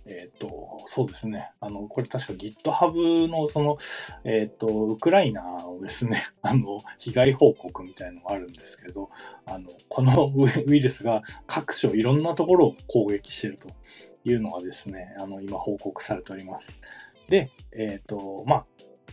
[0.08, 1.52] えっ、ー、と、そうですね。
[1.60, 3.78] あの、これ確か GitHub のその、
[4.24, 9.10] えっ、ー、と、ウクライナのですね、 あの、被害報告みたいのがあるんですけど、
[9.46, 10.32] あの、この
[10.66, 13.70] ウイルスが各所いろんなところを攻撃してると
[14.24, 16.80] いうのがですね、あの、今報告されております。
[17.28, 18.68] で、えっ、ー、と、まあ、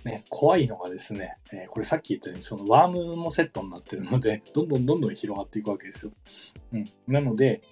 [0.04, 6.12] ね、怖いのがですね、えー、これさっき言ったように、そのワームもセットになってるので、どんどんどんどん広がっていくわけですよ。
[6.72, 6.85] うん。
[7.09, 7.62] なので、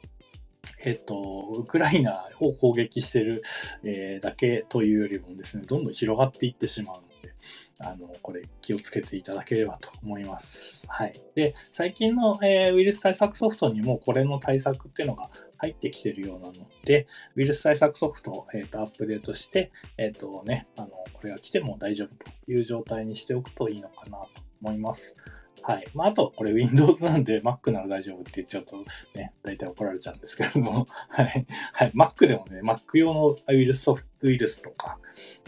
[0.85, 1.15] えっと、
[1.59, 3.43] ウクライナを攻撃してる、
[3.85, 7.35] えー、だけというよりもですね、どんどん広がっていってしまうので、
[7.81, 10.87] あの、これ気をつけていただければと思います。
[10.91, 11.21] はい。
[11.35, 16.53] で、最近の、えー、ウイルス対策ソフトにもこれの対策っていうのが入ってきてるようなの
[16.85, 24.29] で、ウイルス対策ソフトを、えーと、アップデートして、えっ、ー、とね、あの、これが来ても大丈夫という状態にしておくといいのかなと
[24.63, 25.17] 思います。
[25.63, 25.87] はい。
[25.95, 28.77] まあ、あと、これ Windows なんで Mac なら大丈夫って言っちゃうと
[29.15, 31.47] ね、大体怒られちゃうんですけれども、 はい。
[31.73, 31.93] はい。
[31.93, 34.99] Mac でもね、Mac 用のウイルスソフト、ウイルスとか、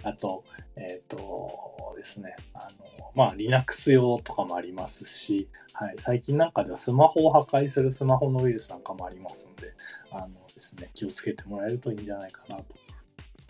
[0.03, 0.45] あと、
[0.77, 5.95] えっ、ー、とですね、あの、まあ、Linux 用とかもありますし、はい。
[5.97, 9.75] 最近なんかではスマホを破壊するスマホのウイルスなんかもありますので、
[10.11, 12.65] あのですね、気をつけてもらえるといいんじゃないかなと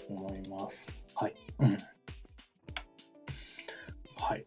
[0.08, 1.04] 思います。
[1.14, 1.34] はい。
[1.58, 1.76] うん。
[4.16, 4.44] はい。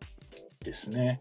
[0.63, 1.19] ですね。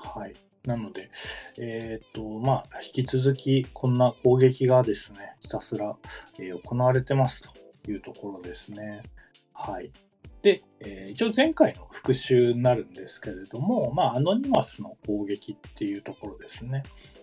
[0.00, 0.34] はい。
[0.64, 1.10] なので、
[1.58, 5.96] えっ、ー、と、まあ、引き続き、こんな攻撃がですね、ひたすら、
[6.38, 7.50] えー、行われてますと
[7.90, 9.02] いうところですね。
[9.52, 9.90] はい。
[10.42, 16.82] で、えー、一応前回の復習になるんですけれども、まあ、アノニマスの攻撃っていうところですね。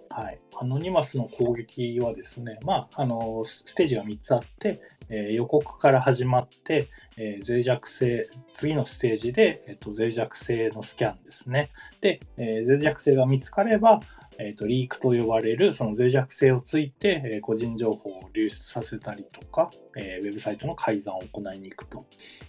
[0.09, 0.39] はい。
[0.59, 11.71] アノニマスの攻撃はですね、まあ、あの、ステージが3つあって、えー、予告から始まって、えー、脆弱性、次のステージで、えーと、脆弱性のスキャンですね。
[12.01, 14.01] で、えー、脆弱性が見つかれば、
[14.39, 22.05] えーと、リークと呼ばれるその脆弱性をついて、え、個人情報を流出させたりとか、えー、ウェブサイトの改ざんを行いに行くと。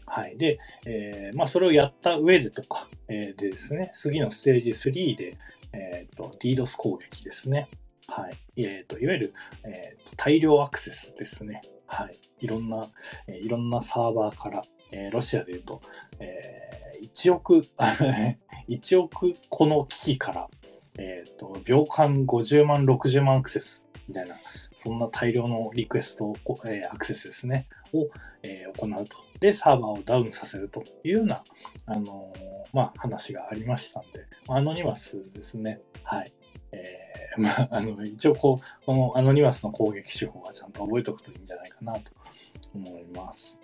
[0.07, 0.37] はい。
[0.37, 5.39] で、え、まあ、それをやった上でとか、え、でですね、次のステージ3で、
[5.73, 7.69] え、ー、と、DDoS 攻撃ですね。
[8.07, 8.39] はい。
[8.57, 9.33] え、ー、と、いわゆる、
[9.65, 11.63] えーと、大量アクセスですね。
[11.87, 12.17] はい。
[12.41, 12.89] いろんな、
[13.27, 15.81] いろんなサーバーから、え、ロシアで言うと、
[16.19, 17.67] え、1億、
[18.69, 20.49] 1億個の機器から、
[20.99, 24.37] えっ、ー、と、秒間50万、60万アクセスみたいな、
[24.75, 26.35] そんな大量のリクエスト、
[26.67, 28.09] えー、アクセスですね、を、
[28.43, 29.17] えー、行うと。
[29.41, 31.43] で、サーバーをダウンさせるというような、
[31.87, 32.33] あの
[32.73, 35.81] まあ、話がありましたんで、アノニマスですね。
[36.03, 36.33] はい。
[36.73, 42.13] えー、 まあ、あの、一応こう、このアノニマスの攻撃手法はちゃんと覚えておくといいんじゃないかなと
[42.75, 43.59] 思います。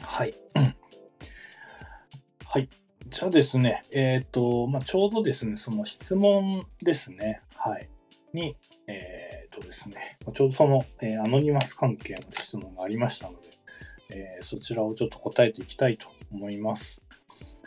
[0.00, 0.34] はい。
[2.44, 2.68] はい。
[3.06, 7.88] じゃあですね、えっ、ー、と、まあ、ちょうどですね、その質問ですね、はい、
[8.32, 13.48] に、えっ、ー、とですね、ちょうどその、えー、アノニマス関係の質問がありましたので、
[14.10, 17.02] えそちらをちょっと答えていきたいと思います。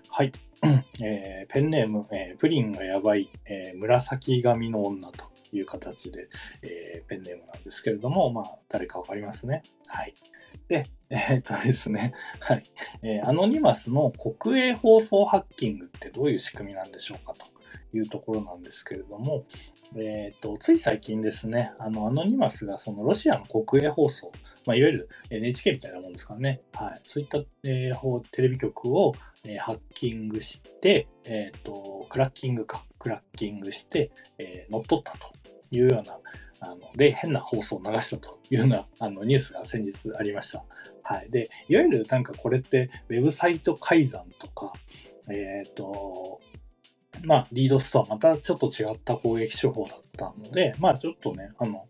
[0.09, 0.31] はい。
[1.01, 6.27] えペンネーム、えプリンがやばい、え紫髪の女という形で、
[6.61, 9.63] えペンネームなんですけれども、まあ、誰かわかりますね。
[9.87, 10.13] はい。
[10.67, 12.63] で、え、っとですね、はい、
[13.01, 17.45] えー、アノニマスの国営放送ハッキングってどういう仕組みなんでしょうかと
[17.93, 19.45] いうところなんですけれども、
[19.95, 24.31] えー、っとつい最近ですね、あのアノニマスがそのロシアの国営放送、
[24.65, 29.13] まあ、いわゆる NHK みたいなもんですからね、はい、そういった、えー、テレビ局を、
[29.45, 35.33] えー、ハッキングして、えー、っとクラッキングか、クラッキングして、えー、乗っ取ったと
[35.71, 36.19] いうような
[36.59, 40.63] あので、変な放送を流したというようなあのニュースが先日ありました。
[41.03, 41.29] はい。
[41.29, 44.73] で、いわゆるなんかこれってウェブサイト改ざんとか、
[45.29, 46.39] え、ー、と、
[47.23, 51.87] まあ、リードスとはまたちょっと違った攻撃手法だったので、まあちょっとね、あの、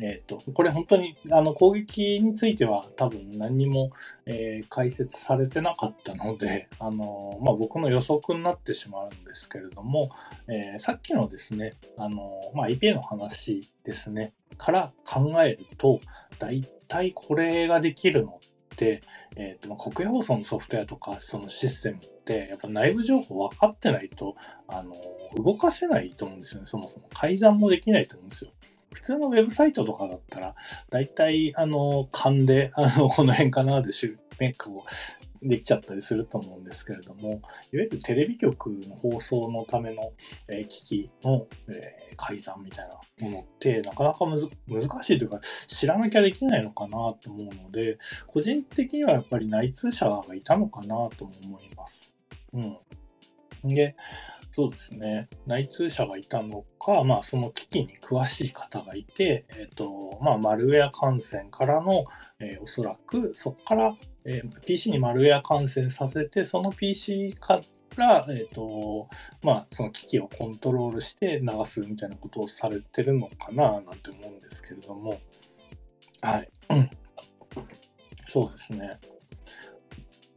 [0.00, 3.90] えっ、ー、と、これ本当にあの攻撃については多分何も、
[4.26, 10.08] えー、解説されてなかったので、あのまあ、僕の予測になってしまうんですけれども、
[10.48, 16.00] えー、さっきのですね、あのまあ、IPA の話ですね、から考えると、
[16.38, 18.40] 大体これができるの
[18.72, 19.02] って、
[19.36, 24.34] えーと、国営放送のソフトウェアとかそのシステムてやっぱ内部情報分かってないと
[24.68, 24.94] あの
[25.44, 26.66] 動かせないと思うんですよね。
[26.66, 27.08] そもそも。
[27.14, 28.50] 改ざんもできないと思うんですよ。
[28.92, 30.54] 普通のウェブサイトとかだったら、
[30.90, 37.40] 大体、あの、勘で、あの、この辺かなでしゅ、ね、こう、できちゃったりすると思うんですけれども、いわ
[37.72, 40.12] ゆるテレビ局の放送のための、
[40.48, 52.11] えー、機器の、えー、改ざんみたいなものって、なかなかむず難しいというか、知らなきゃできないのかなと思うので、個人的にはやっぱり内通者がいたのかなとも思います。
[52.52, 52.78] うん。
[53.64, 53.96] で、
[54.50, 55.28] そうですね。
[55.46, 62.04] 内通者がいたのか、まあ、その機器に詳しい方がいて、えっ、ー、と、まあ、マルウェア感染からの、
[62.38, 67.62] えー、おそらく、そこから、えー、PC にマルウェア感染させて、その PC か
[67.96, 69.08] ら、えっ、と、
[69.42, 75.20] まあ、その機器をコントロールして流すみたいなことをされてるのかな、なんて思うんですけれども、
[76.20, 76.50] はい。
[78.26, 78.98] そうですね。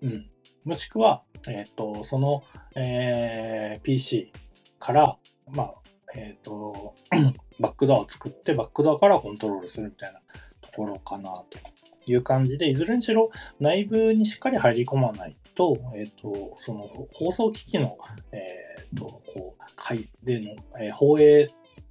[0.02, 0.30] うん。
[0.66, 2.44] もしくは、えっ、と、その、
[2.76, 4.32] えー、PC
[4.80, 5.18] から、
[5.52, 5.74] まあ、
[6.16, 6.96] えっ、ー、と、
[7.60, 10.20] バックドアを作って、バックドアからコントロールするみたいな
[10.62, 11.58] ところかなと
[12.06, 13.30] いう感じで、いずれにしろ
[13.60, 17.98] 内部にしっかり入り込まないと、えっ、と、その放送機器の、
[18.32, 21.50] えっ、と、こう、会での、え放映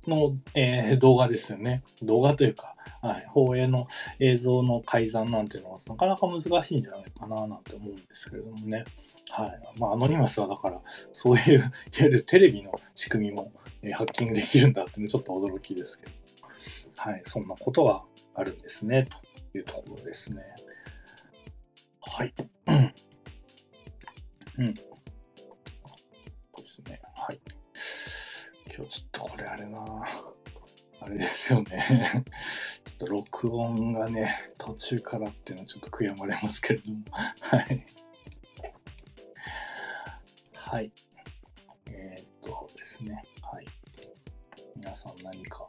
[0.08, 1.82] の、え動画ですよね。
[2.02, 3.86] 動画というか、はい、放映の
[4.18, 8.84] 映像の改ざんなんていうのはなかなか難しいんじゃないかななんて思うんですけれどもね。
[9.30, 9.78] はい。
[9.78, 10.80] まあ、アノニマスはだから、
[11.12, 16.12] そういう、いわゆるテレビの仕組みも、えー、ハッキングできるんだっていうのちょっと驚きですけど。
[16.96, 17.20] はい。
[17.24, 18.02] そんなことが
[18.34, 19.08] あるんですね、
[19.52, 20.42] というところですね。
[22.00, 22.34] はい。
[24.58, 24.74] うん。
[26.64, 27.00] ですね。
[27.16, 27.63] はい。
[28.76, 29.78] 今日ちょっとこれあれな
[31.00, 32.24] あれですよね
[32.84, 37.04] ちょっと録音がね、途中からっていうのはちょっと悔やまれますけれども。
[37.10, 37.86] はい。
[40.56, 40.92] はい。
[41.86, 43.22] えー、っとですね。
[43.42, 43.66] はい。
[44.76, 45.68] 皆さん何か。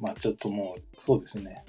[0.00, 1.64] まあちょっともう、そうですね。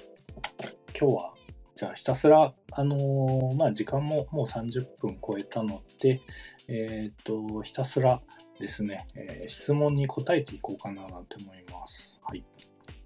[0.98, 1.34] 今日は、
[1.74, 6.20] じゃあひたすら、あのー、まあ時間ももう30分超えたので、
[6.68, 8.22] えー、っと、ひたすら
[8.58, 12.20] ですね、えー、質問に答えていこうかななんて思います。
[12.22, 12.44] はい。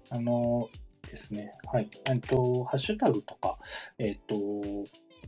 [0.09, 1.51] あのーですね。
[1.71, 1.89] はい。
[2.09, 3.57] えっと、ハッシュタグとか、
[3.97, 4.35] えっと、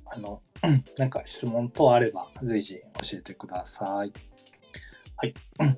[0.06, 0.42] あの、
[0.98, 4.14] なんか質問等あれば随時教えてください。
[5.18, 5.34] はい。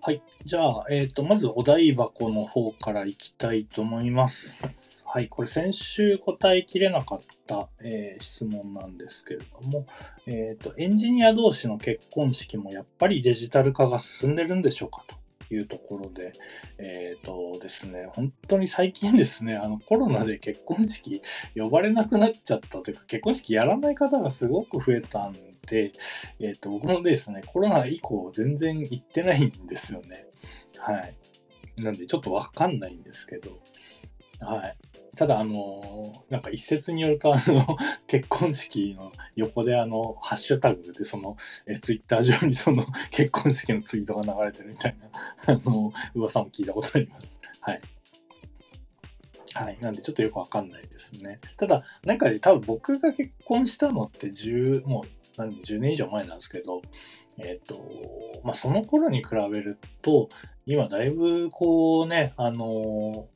[0.00, 0.22] はい。
[0.44, 5.04] じゃあ、えっ、ー、と、まずお題箱の方からいきたいと思います。
[5.06, 5.28] はい。
[5.28, 7.18] これ先週答えきれなかっ
[7.48, 9.86] た、えー、質問なんですけれども、
[10.26, 15.16] え、ー、と、エンジニア同士の結婚式もやっぱりデジタル化が進んでるんでしょうかと
[15.52, 16.34] いうところで、
[16.76, 21.22] えっ、ー、とですね、本当に最近ですね、あのコロナで結婚式
[21.56, 25.32] 呼ばれなくなっちゃったというか、結婚式やらない方がすごく増えたん
[25.66, 25.92] で、
[26.38, 30.26] えっ、ー、と、僕もですね、コロナ以降全然行ってないんですよね。
[30.76, 31.16] はい。
[31.82, 33.58] なんでちょっとわかんないんですけど、
[34.40, 34.76] はい。
[35.18, 45.10] ただ、あの、なんか一説によると、あの、 結婚式の横で、あの、ハッシュタグで、その、えツイッター上にその 結婚式のツイートが流れてるみたいな、
[45.52, 47.40] あの、噂も聞いたことあります。
[47.60, 47.78] はい。
[49.54, 49.78] はい。
[49.80, 51.40] なんでちょっとよくわかんないですね。
[51.56, 56.80] ただ、なんか多分僕が結婚したのって10、もう何10年以上前なんですけど、
[57.38, 60.28] えっ、ー、と、まあその頃に比べると、
[60.64, 63.26] 今だいぶこうね、あの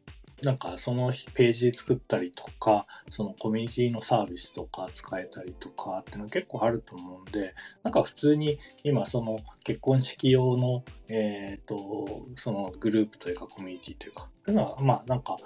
[0.42, 10.82] なんかそのページ作ったりとか、そのコミュニティのサービスとか使えたりとかっていうのは結構あると思うんで、なんか普通に今その結婚式用の、
[11.14, 15.36] えっ、ー、と、そのグループというかコミュニティというか、そういうのはまあなんか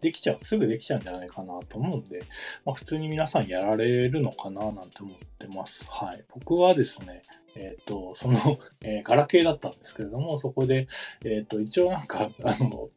[0.00, 2.20] できちゃう、すぐできちゃうんじゃないかなと思うんで、
[2.64, 5.88] まあ普通に皆さんやられるのかななんて思ってます。
[5.90, 6.24] はい。
[6.32, 7.22] 僕はですね、
[7.56, 8.38] えっ、ー、と、その、
[8.82, 10.86] えー、ガラケーだったんですけれども、そこで、
[11.24, 12.90] えっ、ー、と、一応なんか、あの、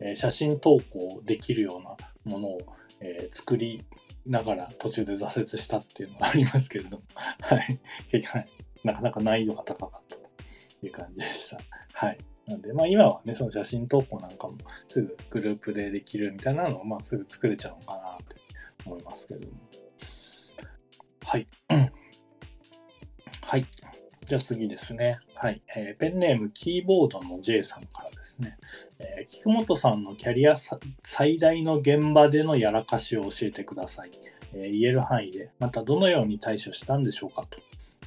[0.00, 2.60] え写真投稿できるようなものを、
[3.00, 3.84] え作り
[4.24, 7.02] ながら途中で挫折したっていうのがありますけれども、
[7.40, 7.78] はい。
[8.10, 8.46] 結局、
[8.84, 10.23] なかなか難易度が高かった
[10.86, 11.60] いう感じでした。
[11.92, 12.18] はい。
[12.46, 18.36] なんで、まあ今はね、その写真投稿なんかもすぐグループでできるみたいなのを、まあすぐ作れちゃうのかなと
[18.86, 19.54] 思いますけども。
[21.22, 21.46] はい。
[23.42, 23.66] はい。
[24.24, 25.18] じゃあ次ですね。
[25.34, 25.62] はい。
[25.76, 28.56] えー、ペンネームキーボードの J さんからですね。
[28.98, 30.54] えー、菊本さんのキャリア
[31.02, 34.10] 最大の現場でのやらかしを教えてください。
[34.54, 37.58] えー、言える範囲で、またどのように対処したんでしょうかと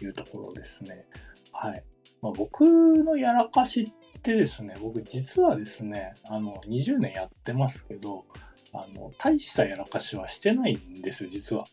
[0.04, 1.06] いうところですね。
[1.52, 1.84] はい。
[2.22, 2.62] まあ、僕
[3.04, 8.26] のやらかしってですね、僕実はですね、あの、20年やってますけど、
[8.74, 11.66] あの、大したやらかしはしてないんですよ、実は。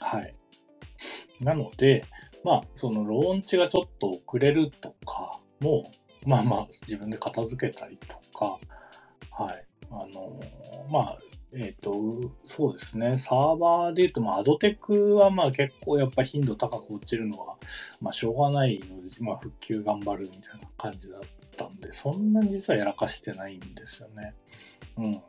[0.00, 0.34] はい。
[1.40, 2.04] なので、
[2.44, 5.90] まあ、そのローンチがちょっと遅れるとかも、
[6.26, 8.58] まあまあ、自分で片付けたりとか、
[9.30, 9.66] はい。
[9.90, 10.40] あの、
[10.90, 11.18] まあ、
[11.56, 11.94] えっ、ー、と、
[12.38, 13.16] そうですね。
[13.16, 17.56] サーバーで言うと、まあ、アドテックはまあ結構やっぱ頻度高く落ちるのは、
[18.00, 21.20] まあしょうがないので、まあ復旧頑張るみたいな感じだっ
[21.56, 24.34] たんで、そんなに実はやらかしてないんですよね。
[24.96, 25.04] うん。
[25.06, 25.22] えっ、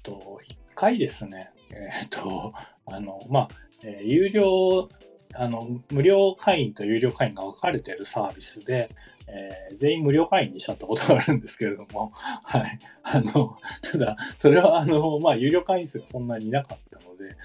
[0.00, 2.52] ー、と、一回ですね、えっ、ー、と、
[2.86, 3.48] あの、まあ、
[3.84, 4.88] え、有料
[5.34, 8.90] あの、無料会員と有料会員が分かれてるサービスで、
[9.34, 12.12] えー、全員無料会員にしちゃったことがあるんですけれども、
[12.44, 12.78] はい。
[13.02, 17.36] あの、ただ、それは、あの、まあ、有料会員数がそんなにいなかったので、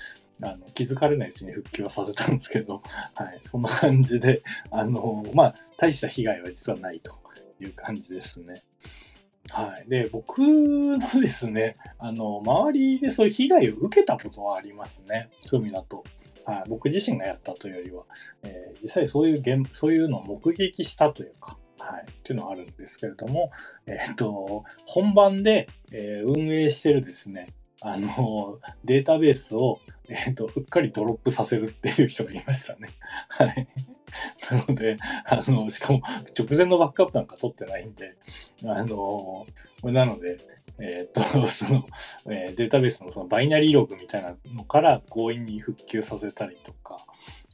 [0.43, 2.83] あの気づかれないうちに復旧はさせたんですけど、
[3.15, 7.15] はい、そんな感じで、あの、まあ、大した被害は実はないと
[7.59, 8.53] いう感じですね。
[9.51, 9.89] はい。
[9.89, 15.29] で、僕のですね、あの、周りでそういう被害を受けたことはありますね。
[15.39, 16.03] そういう意味だと。
[16.45, 16.63] はい。
[16.67, 18.03] 僕自身がやったというよりは、
[18.43, 22.05] えー、実際そういう現、そういうのを目撃したというか、はい。
[22.09, 23.51] っていうのはあるんですけれども、
[23.85, 32.89] えっ、と、本番で、えー、運営してるですね、あの、データベースを、えっ、と、うっかりドロップさせるっていう人がいましたね。
[33.29, 33.67] はい。
[34.51, 36.01] なので、あの、しかも
[36.37, 38.15] 直前のバックアップなんか取ってないんで、
[38.65, 39.45] あの、
[39.83, 40.37] なので、
[40.79, 41.87] えっ、と、その、
[42.29, 46.97] えー、データベースのそのバイナリーログみたいなのから強引に復旧させたりとか、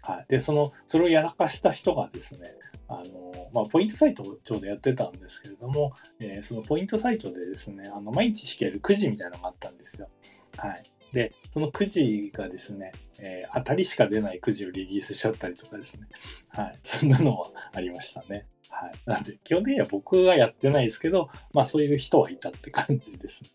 [0.01, 0.25] はい。
[0.27, 2.53] で、その、それをやらかした人がですね、
[2.99, 10.09] あの、まあ、ポイントサイトをちょうどやってたんですけれども、えー、そのポイントサイトでですね、あの、毎日弾けるくじみたいなのがあったんですよ。
[10.57, 10.83] はい。
[11.13, 16.07] で、そのくじがですね、えー、当たりしか出ないくじをリリースしちゃったりとかですね。
[16.51, 16.79] はい。
[16.83, 18.47] そんなのはありましたね。
[18.69, 18.93] はい。
[19.05, 23.49] なんで、基本的には僕はやってないですけど、まあそういう人はいたって感じです、ね。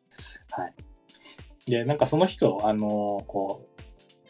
[0.51, 0.75] はい。
[1.67, 3.68] で、なんかその人、あの、こう、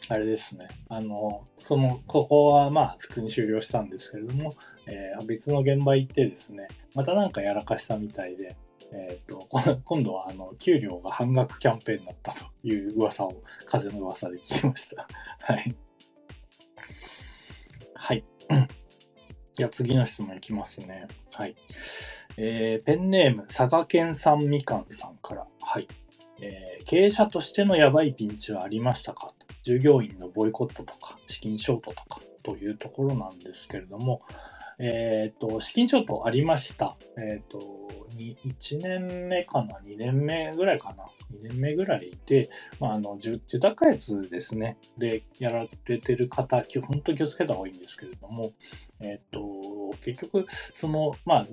[0.09, 0.67] あれですね。
[0.89, 4.55] あの、その、ここはまあ普通に終了したんですけれども、
[4.87, 8.57] えー、別の現場行ってですね、またなんかやらかしたみたいで、
[8.91, 9.47] えっ、と、
[9.85, 15.07] 今度はあの、給料が半額キャンペーンだったという噂を、風の噂で聞きました。
[15.41, 15.75] はい。
[17.93, 18.25] はい。
[19.53, 21.07] じゃあ次の質問いきますね。
[21.35, 21.55] はい。
[22.37, 25.45] えー、ペンネーム、佐賀県産みかんさんから。
[25.61, 25.87] はい。
[26.41, 29.29] えー、経営者としてのやばいピンチはありましたか？
[29.63, 34.19] 従業員のボイコットとか、資金ショートとかというところなんですけれども、
[34.79, 36.95] えっ、ー、と、資金ショートありました。
[37.17, 37.59] えっ、ー、と、
[38.19, 42.49] 1年目かな、2年目ぐらいかな、2年目ぐらいで、
[42.79, 48.51] まあ、あの受託開発ですね、でやられてる方、本当に気をつけた方がいいんですけれども、
[48.99, 49.39] えっ、と、
[50.03, 51.47] 結局、その、まあ、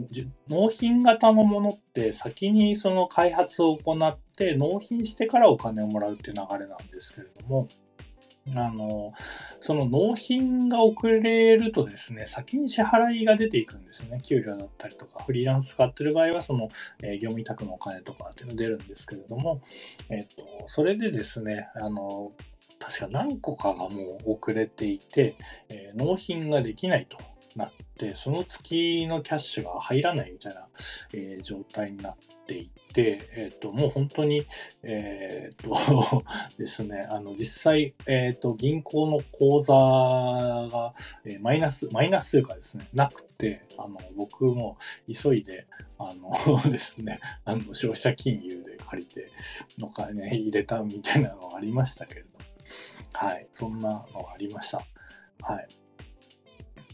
[0.49, 7.69] 納品型のものって先にその開発を行って納品してからお金をもらうっていう流れなんですけれども、
[8.55, 9.13] あの、
[9.61, 14.21] その納品が遅れるとですね、先に支払いが出ていくんですね。
[14.23, 16.69] 給料だったりとか、フリーランス使ってる場合は、その、
[17.03, 19.61] えー、業務委託のお金とかっていうの出るんですけれども、
[20.11, 22.33] えっ、と、それでですね、あの、
[22.79, 25.37] 確か何個かがもう遅れていて、
[25.69, 27.19] えー、納品ができないと
[27.57, 30.69] なって、その月のキャッシュが入らないみたいな、
[31.15, 32.17] え、状態になっ
[32.47, 34.47] ていて、えっ、ー、と、もう本当に、
[34.83, 36.25] えっ、ー、と
[36.59, 40.95] ですね、あの、実際、えっ、と、銀行の口座が、
[41.25, 44.77] えマイナス、マイナスというかですね、なくて、あの、僕も
[45.13, 45.67] 急いで、
[45.99, 46.33] あの
[46.71, 49.31] ですね、あの、消費者金融で借りて、
[49.83, 52.29] お金入れたみたいなのがありましたけれど、
[53.13, 54.87] はい、そんなのがありました。
[55.41, 55.86] はい。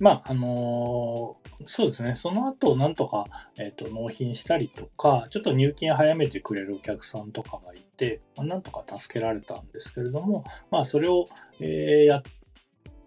[0.02, 3.24] まあ、あのー、そうですね、その後、なんとか、
[3.56, 10.42] えっ、ー、と、納品したりとか、ちょっと入金早めてくれるお客さんとかがいて、まあ、なんとか助けられたんですけれども、
[10.72, 11.28] まあ、それを、
[11.60, 12.24] えー、や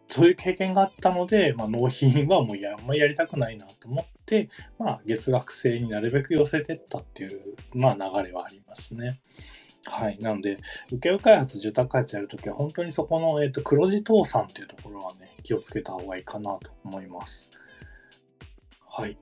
[0.07, 4.47] そういう経験があったので、まあ、納品はもうあんまりやりたくないなと思って、
[4.79, 7.41] まあ、月額制になるべく寄せてったっていう、
[7.73, 9.19] まあ、流れはありますね。
[9.87, 10.17] はい。
[10.21, 10.59] なので、
[10.91, 17.49] 請負開発、受託開発やるときは、本当にそこの、えっ、ー、と、黒字倒産っていうところはね、気をつけた方がいいかなと思います。
[18.89, 19.17] はい。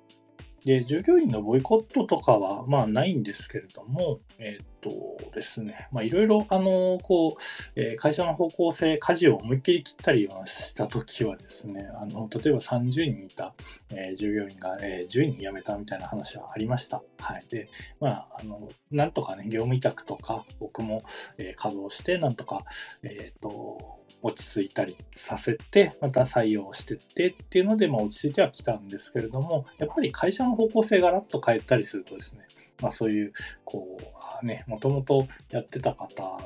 [0.65, 7.33] で、従業員のボイコットとかは、まあ、ないんですけれども、えっ、とですね、まあ、いろいろ、あの、こう、
[7.75, 13.53] えー、会社の方向性、舵を思いっきり切ったりしたときはですね、あの、例えば30人いた、
[13.89, 17.03] えー、従業員が、え、10人辞めたみたいな話はありました。
[17.17, 17.43] はい。
[17.49, 17.67] で、
[17.99, 21.03] まあ、あの、なんとかね、業務委託とか、僕も、
[21.37, 22.63] え、稼働して、なんとか、
[23.03, 32.47] えっ、と、落ち着いたりさせて、また採用してってっていうので、まあ、落ち着いてはきたんですけれども、やっぱり会社の方向性がらっと変えたりするとですね、
[32.81, 33.33] まあ、そういう、
[33.65, 33.99] こ
[34.41, 36.39] う、ね、もともとやってた方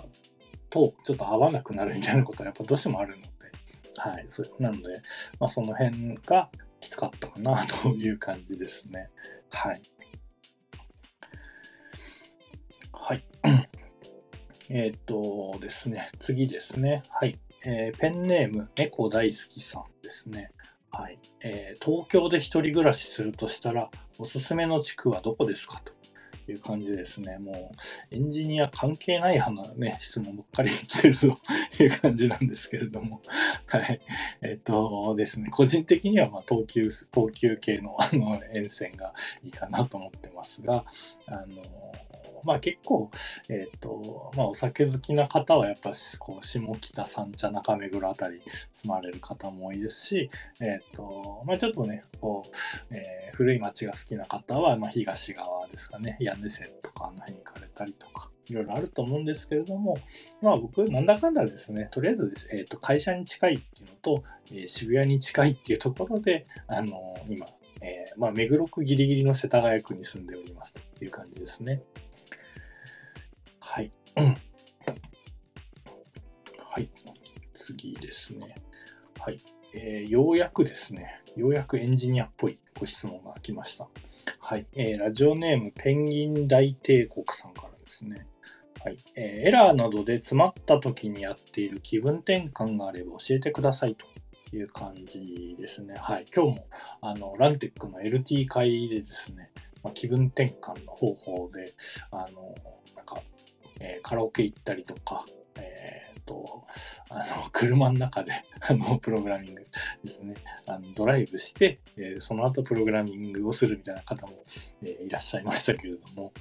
[0.71, 3.29] とちょっと合わなくなるみたいなことはやっぱどうしてもあるので、
[3.97, 5.01] はい、そうなので、
[5.39, 6.49] まあ、その辺が
[6.79, 9.09] きつかったかなという感じですね。
[9.49, 9.81] はい。
[12.91, 13.23] はい。
[14.69, 17.03] えっ、とですね、次ですね。
[17.09, 17.39] はい。
[17.65, 20.51] えー、ペンネーム、猫大好きさんですね。
[20.91, 21.19] はい。
[21.43, 23.89] えー、東京で一人暮らしするとしたら、
[24.19, 25.91] おすすめの地区はどこですかと
[26.51, 27.37] いう感じですね。
[27.39, 27.71] も
[28.11, 31.27] う、エンジニア関係ない話ね、質問ばっかり来てると
[31.83, 33.21] いう感じなんですけれども。
[33.67, 34.01] はい。
[34.41, 40.85] えっ、とですね、個人的には、まあ、東急、東急系のあの沿線がいいかなと思ってますが、
[41.25, 41.63] あの
[42.47, 43.11] まあ結構、
[43.49, 48.41] えっ、ー、と、まあお酒好きな方はやっぱこう下北三茶中目黒あたり
[48.71, 50.29] 住まれる方も多いですし、
[50.61, 59.97] えっ、ー、と、まあちょっとね、こう、えー、古い町が好きな方は、まあ東側ですかね、屋根線とかあの辺行かれたりとか、いろいろあると思うんですけれども、
[60.41, 67.45] まあ僕、なんだかんだですね、とりあえず、えーと、会社に近いっていうのと、えー、渋谷に近いっていうところで、あのー、今、
[67.81, 71.81] えー、まあ、目黒区ギリギリの世田谷区に住んでおりますという感じですね。
[73.69, 73.91] はい。
[76.71, 76.89] はい。
[77.53, 78.55] 次ですね。
[79.19, 79.39] はい。
[79.75, 83.89] えー、ようやくですね、ようやくエンジニアっぽいご質問が来ました。
[84.39, 84.65] はい。
[84.73, 88.25] えー、ラジオネームペンギン大帝国さんからですね。
[88.83, 88.97] はい。
[89.17, 94.07] えー、エラーなどで詰まった時にやっている気分転換があれば教えてくださいと
[94.55, 95.95] いう感じですね。
[95.97, 96.25] はい。
[96.33, 96.67] 今日も、
[97.01, 99.51] あの、ランテックの LT 会でですね、
[99.83, 101.73] まあ、気分転換の方法で、
[102.11, 102.55] あの、
[102.95, 103.21] なんか、
[103.79, 105.25] えー、カラオケ行ったりとか、
[105.55, 106.65] えー、と、
[107.09, 109.69] あの、 車の中で、あの、プログラミングで
[110.07, 114.43] すね、あのドライブして、えー、その後プログラミングをするみたいな方も、
[114.83, 116.33] えー、いらっしゃいましたけれども、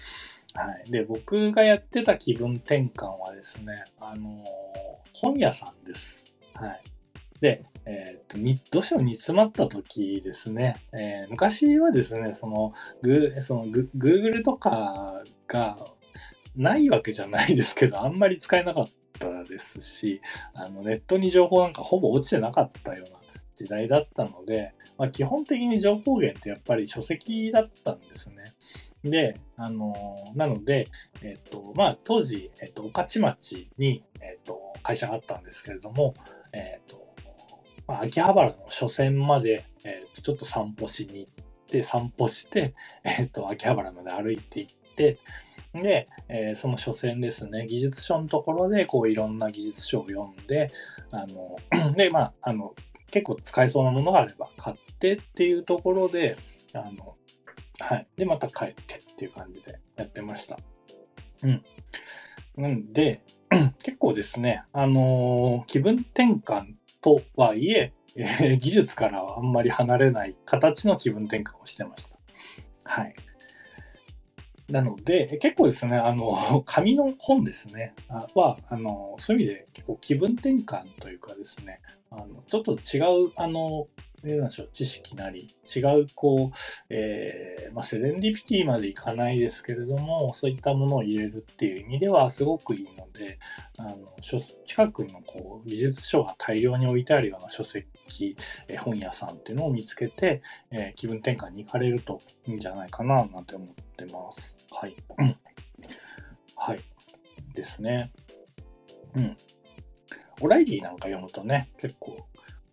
[0.55, 0.91] はい。
[0.91, 4.45] で、僕がやってた気分転換はですね、あの
[5.13, 6.25] 本屋さんです。
[6.55, 6.83] はい。
[7.41, 8.39] で、えー、っと
[8.71, 12.73] どうしても煮詰まった時ですね、えー、昔はですね、その
[13.03, 15.77] グそのグ Google とかが
[16.57, 18.89] ないわけじゃないですけど、あんまり使えなかっ
[19.19, 20.21] たですし、
[20.55, 23.21] あのネットに情報なんかほぼ落ちてなかったような
[23.55, 28.45] 時代だったので、まあ、基本的に情報源ってやっぱり書籍だったんですね。
[29.03, 29.95] で、あの
[30.35, 30.89] なので、
[31.23, 36.15] えっ、と、まあ、当時、えっ、と、御徒町に、えっ、と、会社があったんですけれども、
[36.53, 37.07] えっ、と、
[37.87, 45.19] まあ、秋葉原の書店まで、えー、とちょっと散歩しに行って散歩して、えっ、と、秋葉原まで歩いていって、
[45.81, 50.73] で、えー、その書店ですね、技術書のところで、こう、いろんな技術書を読んで、
[51.11, 51.57] あの、
[51.95, 52.75] で、まあ、あの、
[53.11, 56.37] 結構使えそうなものがあれば買ってっていうところで、
[56.75, 57.17] あの、
[57.79, 58.07] はい。
[58.17, 60.59] で、また帰ってっていう感じでやってました。
[61.43, 61.65] うん。
[62.57, 63.21] なんで、
[63.83, 72.19] 結構ですね、あのー、気分転換とはいええー、技術からはあんまり離れない形の気分転換をしてました。
[72.85, 73.13] はい。
[74.69, 77.95] なので、結構ですね、あの、 紙の本ですね、
[78.35, 83.89] は、あの、そういう意味で結構気分転換というかですね、あのちょっと違う、あの、
[84.23, 86.57] なんでしょう、知識なり、違う、こう、
[86.91, 93.39] えー、まあ、セレンディピティまでいかないですけれども、そういったものを入れるっていう意味ではすごくいいので、
[93.79, 93.97] あの
[94.65, 98.37] 近くのこう技術書が大量に置いてあるような書籍、
[98.69, 104.57] え本屋さんっていうのを見つけて、えー、気分転換に行かれるといいんじゃないかな、なんて思ってます。
[104.71, 104.97] はい。
[106.57, 106.81] はい。
[107.55, 108.13] ですね。
[109.15, 109.37] うん。
[110.41, 112.27] オライリーなんか読むとね、結構、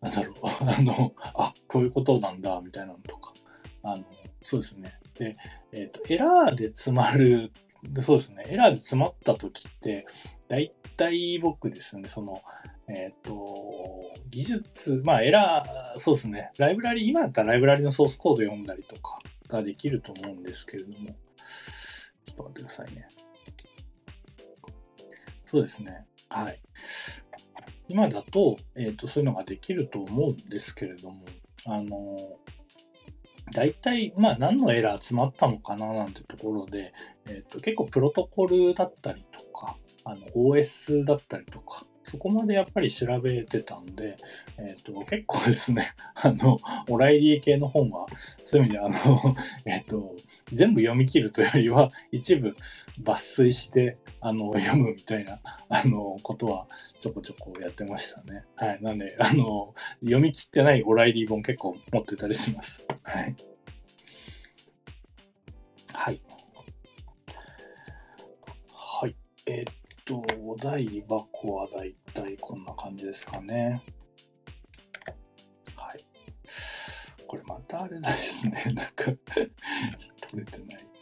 [0.03, 0.35] なんだろう、
[0.67, 3.33] あの、あ、こういうことなんだ、みたいなのとか、
[3.83, 4.03] あの、
[4.41, 4.99] そうですね。
[5.17, 5.37] で、
[5.71, 7.53] えっ、ー、と、エラーで詰まる、
[8.01, 10.05] そうですね、エラーで詰まった時って、
[10.49, 12.41] 大体僕ですね、その、
[12.89, 21.15] えっ、ー、と、技術、まあエラー、そうですね、ライブラリ、今だったらライブラリのソースコード読んだりとかができると思うんですけれども、
[22.25, 23.07] ちょっと待ってくださいね。
[25.45, 26.05] そうですね。
[26.29, 26.61] はい。
[27.93, 31.23] 今だと,、えーと、そういうのができると思うんですけれども、
[31.67, 31.95] あの
[33.53, 36.91] 大体、まあ、何のエラー詰まったのかななんてところで、
[37.27, 44.17] えーと、結構プロトコルだったりとか、あの OS だったりとか、そこまでやっぱり調べてたんで、
[44.57, 45.91] え、ー、と、結構ですね、
[46.21, 48.07] あの、オライリー系の本は、
[48.43, 49.35] そういう意味で、あの、
[49.65, 50.15] えっ、ー、と、
[50.51, 52.55] 全部読み切るというよりは、一部
[53.03, 56.65] 抜粋して、あの、読むみたいな、あの、ことは、
[57.01, 58.45] ちょこちょこやってましたね。
[58.55, 58.81] はい。
[58.81, 62.85] なんで、あの、読み切ってないオライリー本結構持ってたりします。
[63.03, 63.35] はい。
[65.93, 66.21] はい。
[68.69, 69.15] はい。
[69.45, 69.67] えー
[70.05, 73.83] と、お台箱はだいたいこんな感じですかね。
[75.75, 76.05] はい。
[77.27, 78.63] これまたあれですね。
[78.67, 79.11] なんか
[80.31, 80.92] 取れてない。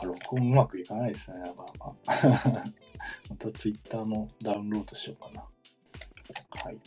[0.00, 1.40] か録音うまくいかないですね。
[1.40, 1.94] なかなか。
[3.28, 5.46] またツイッターのダウンロードしようかな。
[6.50, 6.78] はい。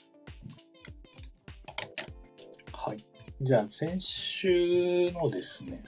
[2.73, 3.03] はい。
[3.41, 5.83] じゃあ先週のですね、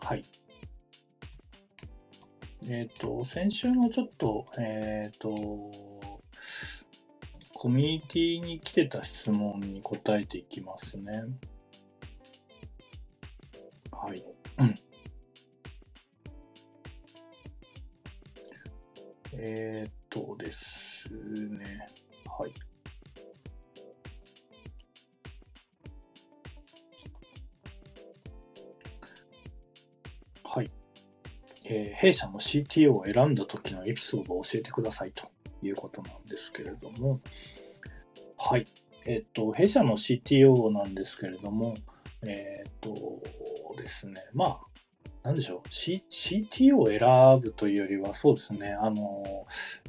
[0.00, 0.24] はい。
[2.70, 5.87] えっ、ー、と、先週のちょっと、えっ、ー、と、
[7.60, 11.24] コミュニティに来てた質問に答えていきますね。
[13.90, 14.22] はい。
[19.32, 21.88] えっとですね。
[22.24, 22.52] はい。
[31.70, 35.30] えー、弊社の CTO を選んだ時のエピソードを教えてくださいと
[35.62, 37.20] いうことなんですけれども、
[38.38, 38.66] はい。
[39.06, 41.76] えっ、と、弊社の CTO なんですけれども、
[42.22, 43.22] えっ、と
[43.76, 44.68] ですね、まあ、
[45.22, 49.24] なんでしょう、C、CTO を選ぶというよりは、そうですね、あの、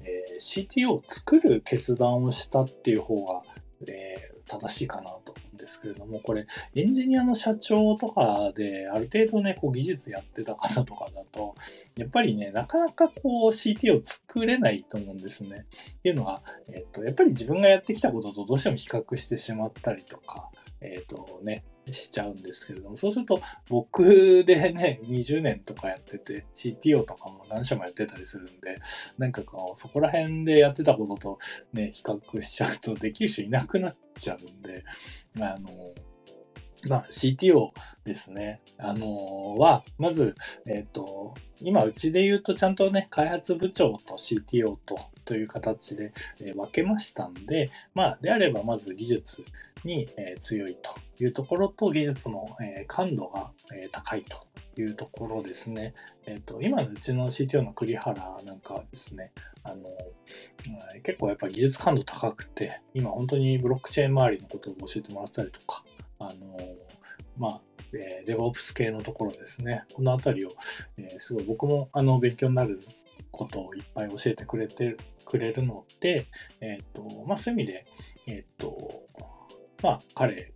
[0.04, 3.44] えー、CTO を作る決断をしたっていう方が、
[3.88, 11.56] えー、正しいかなと思うんですけれども、これ、エンジニアの社長とかで、ある程度ね、こう技術やってた方とかだと、
[11.96, 15.66] やっぱりね、なかなかこう CT を作れないと思うんですね。
[15.98, 16.42] っていうのが、
[16.74, 20.50] えっと、やっぱり自分がやってきたこととどうしても比較してしまったりとか、
[20.82, 28.80] えっ、とね、しちゃうんですけれども、そうすると僕でね、20年とかやってて、CTO とかも何社もやってたりするんで、
[29.18, 31.38] なんかこう、そこら辺でやってたことと
[31.74, 34.84] ね、比較しちゃうとできる人いなくなっちゃうんで、
[35.40, 35.70] あの、
[36.88, 37.72] まあ、CTO
[38.06, 38.62] ですね。
[38.78, 40.36] あのは、まず、
[40.66, 44.98] えっ、ー、と、今、うちで言うと、ちゃんとね、開発部長と CTO と
[45.30, 46.12] という形で、
[46.42, 49.44] え、分けましたんで、まあ、であれば、まず技術
[49.84, 50.90] に、え、強いと
[51.24, 54.38] いうところと、技術の、え感度が、え高いと
[54.82, 55.94] いうところですね。
[56.26, 59.84] えっ、ー、と、今のうちの CTO の栗原なんかはですね、あの、
[61.04, 65.84] 結構やっぱ技術感度高くて、今本当にブロックチェーン周りのことを教えてもらったりとか、
[66.18, 66.58] あの、
[67.38, 67.62] まあ、
[67.94, 69.84] えー、デ v o p s 系のところですね。
[69.94, 70.54] このあたりを、
[70.98, 72.80] えー、すごい僕もあの勉強になる
[73.32, 74.98] ことをいっぱい教えてくれて
[75.30, 76.26] くれるので、
[76.60, 77.86] えっ、と、まあ、そういう意味で、
[78.26, 79.04] えっ、と、
[79.84, 80.54] まあ、彼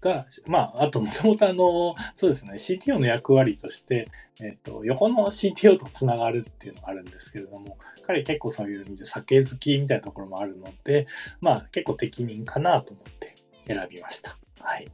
[0.00, 4.08] が、まあ、あともともとあの、そうですね、CTO の役割として、
[4.40, 11.06] えっ、と、横の CTO とつながるっていうのがあるんですけれども、彼結構そういう意味で酒好きみたいなところもあるので、
[11.42, 13.36] まあ、結構適任かなと思って
[13.66, 14.38] 選びました。
[14.60, 14.90] はい。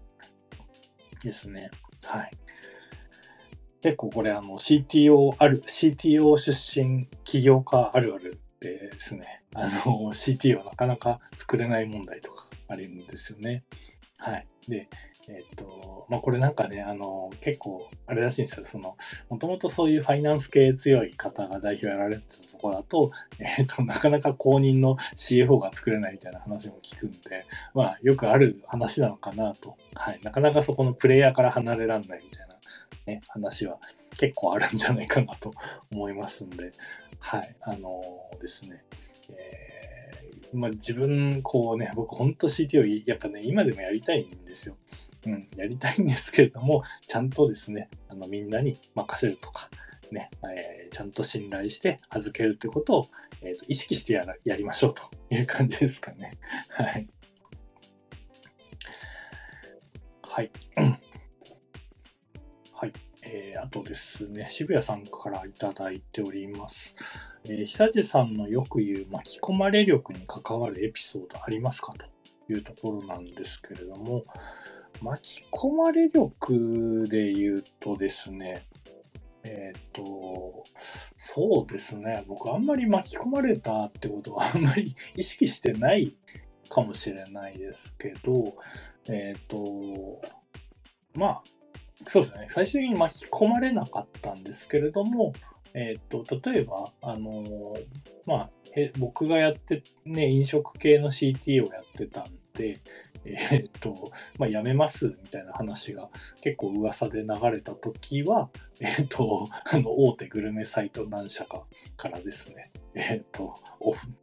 [1.23, 1.71] ですね。
[2.05, 2.33] はい。
[3.83, 13.65] 結構これあの CTO ある、CTO 出身起業家あるあるでですね、あの CTO なかなか作れない問題とかあるんですよね。
[14.19, 14.47] はい。
[14.69, 14.89] で、
[15.29, 18.65] えっ、と、まあ、これなんかね、あの、結構、あれらしいんですよ。
[18.65, 18.97] その、
[19.29, 29.77] もともとそういうファイナンス系強い方が代表やられてたところだと、えっ、と、なかなか公認の CFO が作れないみたいな話も聞くんで、まあ、よくある話なのかなと。
[29.95, 30.21] はい。
[30.23, 32.55] なかなかそこのプレイヤーから離れらんないみたいな、
[33.07, 33.79] ね、話は
[34.19, 35.53] 結構あるんじゃないかなと
[35.91, 36.73] 思いますんで、
[37.19, 37.57] はい。
[37.63, 38.85] あのー、ですね。
[39.31, 39.73] えー
[40.53, 44.77] まあ、自分、こうね、僕、ほんと CTO、やっぱね、今でもやりたいんですよ。
[45.25, 49.71] うん、やりたいんですけれども、ちゃんとですね、あの、みんなに任せるとか、
[50.11, 53.09] ね、えー、ちゃんと信頼して預けるってことを、
[53.41, 56.39] えーと、意識してやらやりましょうという感じですかね。
[56.69, 57.09] はい。
[60.23, 60.51] はい。
[63.35, 66.95] えー、あとですね、渋谷さんからいただいております。
[67.45, 71.95] えー、久地さんのよく言う巻き込まれ力に関わるエピソードありますか？
[71.95, 74.23] というところなんですけれども、
[75.01, 78.67] 巻き込まれ力で言うとですね、
[79.45, 80.65] えっ、ー、と、
[81.17, 86.15] そうですね、僕あんまり巻き込まれたってことはあんまり意識してない
[86.69, 88.53] かもしれないですけど、
[89.09, 90.21] えっ、ー、と、
[91.15, 91.43] まあ、
[92.07, 92.47] そうですね。
[92.49, 95.33] 最終的に巻き込まれなかったんですけれども、
[95.75, 97.85] え、ー、と、例えば、あのー、
[98.27, 102.81] まあ、え僕がやって、ね、飲食系の CT をやってたんで、
[103.25, 106.09] えっ、ー、と、まあ、辞めますみたいな話が
[106.43, 108.51] 結構噂で流れた時は、
[108.81, 111.65] えっ、と、あの、大手グルメサイト何社か
[111.97, 113.55] からですね、えっ、と、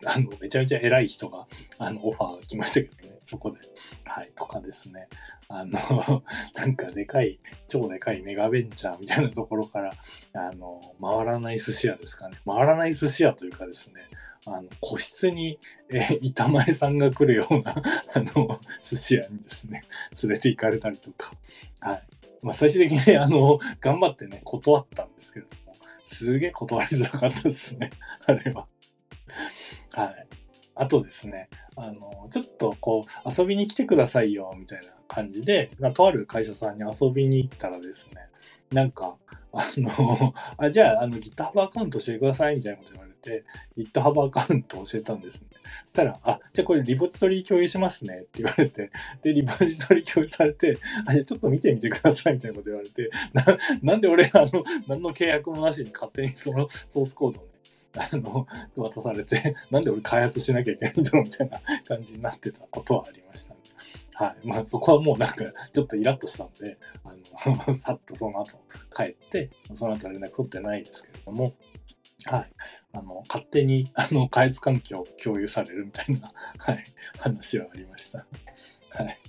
[0.05, 2.98] あの、めちゃめちゃ偉い人が、あの、オファーが来ましたけど、
[3.29, 3.59] そこで。
[4.05, 5.07] はい、とかですね。
[5.49, 5.73] あの、
[6.55, 9.93] なんかでかい、超でかいメガベンチャーみたいなところから、
[10.33, 12.39] あの、回らない寿司屋ですかね。
[12.43, 14.01] 回らない寿司屋というかですね、
[14.47, 15.59] あの、個室に、
[15.89, 17.75] え、板前さんが来るような
[18.15, 19.83] あの、寿司屋にですね、
[20.23, 21.33] 連れて行かれたりとか、
[21.81, 22.03] はい。
[22.41, 27.91] まあ、最終的に、あの、頑張ってね、断ったんですけれども、すげえ断りづらかったですね、
[28.25, 28.65] あれは。
[29.93, 30.38] はい。
[30.79, 38.29] あとですね、あの、ちょっとこう、遊びに来てくださいよ、みたいな感じで、まあ、とある会社さんに遊びに行ったらですね、
[38.71, 39.17] なんか、
[39.51, 43.43] あの、あじゃあ、あの、GitHub アカウントしてください、みたいなこと言われて、
[43.77, 45.47] GitHub アカウント教えたんですね。
[45.83, 48.89] そしたら、あ、じゃあこれリポジトリ共有しますねって言われて、
[49.21, 53.45] で、リポジトリ共有されて、あ、じゃちょっと見てみてくださいみたいなこと言われて、な
[53.81, 57.49] なんで俺、あの、何の契約もなしに勝手にそのソースコードをね、
[57.95, 63.59] あの、渡されて、 なんで俺開発しなきゃいけないんだろうみたいな感じになってたことはありましたね。
[64.15, 64.47] はい。
[64.47, 67.13] まあそこはもうなんかちょっとイラッとしたんで、あ
[67.67, 68.59] の、 さっとその後
[68.93, 71.53] 帰って、その後連絡取ってないですけれども、
[72.25, 72.51] はい。
[72.91, 76.29] あの、勝手に、あの、開発環境を共有されるみたいな、
[76.59, 76.83] はい、
[77.17, 78.27] 話はありました。
[78.89, 79.19] はい。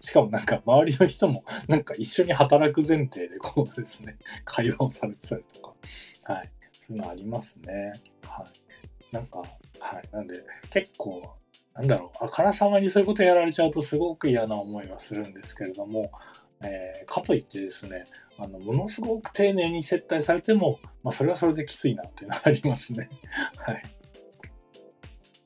[0.00, 5.74] しかもなんか周りの人もなんか一緒に働く前提でこうですね、会話をされてたりとか、
[6.24, 6.50] はい。
[6.88, 7.92] そういうのありますね。
[8.22, 9.14] はい。
[9.14, 9.40] なんか、
[9.78, 10.08] はい。
[10.10, 11.36] なんで、結構、
[11.74, 16.10] なんだろう、あからさまにそういうことやられちゃうとすごく嫌な思いはするんですけれども、
[16.60, 18.06] えー、かといってですね、
[18.38, 23.10] あの、ものすごく丁寧に接待されても、まあ、それはそれできついなっていうのはありますね。
[23.58, 23.82] はい。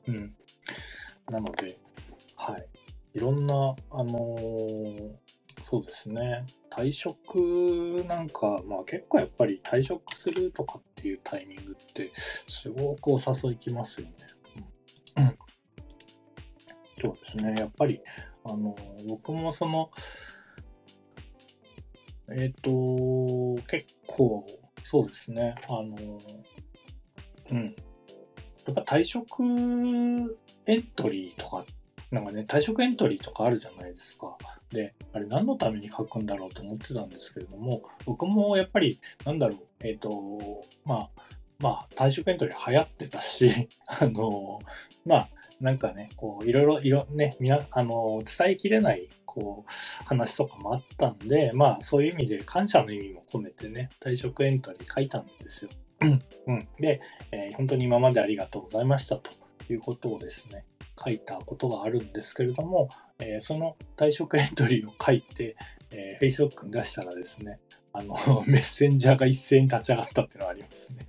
[0.08, 0.36] うん。
[1.30, 1.76] なので、
[2.36, 2.66] はい。
[3.14, 5.12] いろんな、あのー、
[5.62, 6.44] そうですね。
[6.70, 14.14] 退職なんか、まあ結構やっぱり退職するとかっていうタイミングって、すごくお誘いきますよね。
[15.16, 15.38] うん。
[17.00, 17.54] そうですね。
[17.58, 18.00] やっぱり、
[18.44, 18.76] あの、
[19.08, 19.90] 僕もその、
[22.30, 24.44] えっ、ー、と、結構、
[24.82, 25.54] そうですね。
[25.68, 26.20] あの、
[27.50, 27.74] うん。
[28.66, 29.42] やっぱ退職
[30.66, 31.64] エントリーとかっ
[32.12, 34.36] なんかね、退職エントリーとかあるじゃないですか。
[34.70, 40.10] で、あれ何のために書くんだろうと思ってたんですけれども、僕もやっぱり、なんだろう、えっ、ー、と、
[40.84, 41.10] まあ、
[41.58, 43.48] まあ、退職エントリー流行ってたし、
[43.88, 44.60] あの、
[45.06, 55.70] まあ、なんかね、こう、いろいろ、いろ、ね、み、あの、伝えきれない、こう、話とかもあったんで、まあ、そういう意味で感謝の意味も込めてね、退職エントリー書いたんですよ。
[56.46, 57.00] うん、で、
[57.30, 59.30] えー、本当に今までありがとうございましたと
[59.70, 60.64] いうことをですね、
[61.02, 62.88] 書いたことがあるんですけれども、
[63.18, 65.56] えー、その退職エントリーを書いて、
[65.90, 67.60] えー、Facebook に出したらですね、
[67.92, 68.14] あの、
[68.46, 71.06] メッセンジャーが一斉に立ち上がったっていうのがありますね。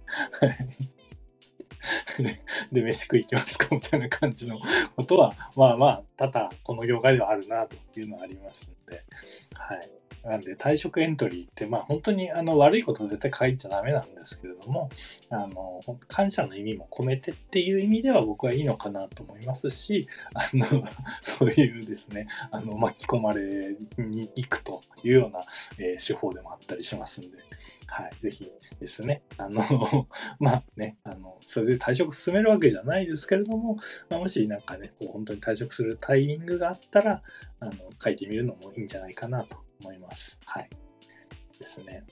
[2.72, 4.60] で、飯食い行きますかみたいな感じの
[4.96, 9.04] ことは、まあまあ、多々この業界ではあるなというのはありますんで、
[9.56, 10.03] はい。
[10.24, 14.90] なんで退職エントリーって、まあ本当にあの悪いことを絶対書いちゃダメなんですけれども、
[15.30, 20.66] あの、感謝の意味も込めてっていう意味では僕はいいのかなと思いますし、あの、
[21.22, 25.42] そういうですね、あの、巻き込まれに行くというような、
[25.78, 27.38] えー、手法でもあったりしますんで、
[27.88, 28.50] はい、ぜひ
[28.80, 29.62] ですね、あの、
[30.40, 33.76] まあね、あの、それで退職進めるわけじゃないですけれども、
[34.10, 37.22] まあ、もしなんかね、こう本当に退職するタイミングがあったら、
[37.60, 40.40] あの、書いてみるのもいいんじゃないかなと思います。
[40.46, 40.70] はい。
[41.60, 42.04] ですね。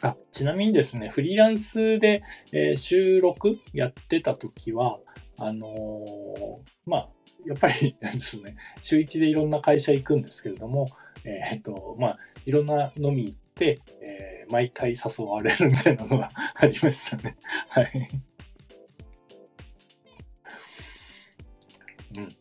[0.00, 2.22] あちなみにですね、フリーランスで、
[2.52, 5.00] えー、収録やってた時は、
[5.36, 7.08] あのー、まあ、
[7.44, 10.88] やっぱり ですね、週1でいろんな会社行くんですけれども、
[11.24, 17.36] えっ、と、まあ、いろんな飲み行って、え、毎回誘われるみたいなのがありましたね。
[17.68, 17.88] はい。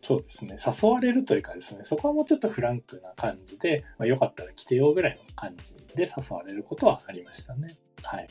[0.07, 0.55] そうですね。
[0.65, 7.75] 誘われるというかですね、そこはもうちょっとフランクな感じで、まあ、よかったら来てよぐらいの感じで誘われることはありましたね。
[8.05, 8.29] はい。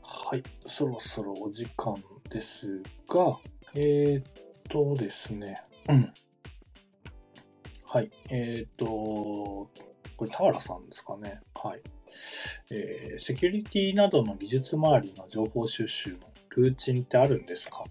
[0.00, 1.96] はい、そろそろお時間
[2.30, 3.40] ですが、
[3.74, 4.24] えー、っ
[4.68, 6.12] とですね、うん。
[7.84, 11.40] はい、えー、っと、これ、俵さんですかね。
[11.56, 11.82] はい。
[12.70, 16.18] えー、セキュリティなどの技術周りの情報収集の
[16.56, 17.82] ルーチンってあるんですか？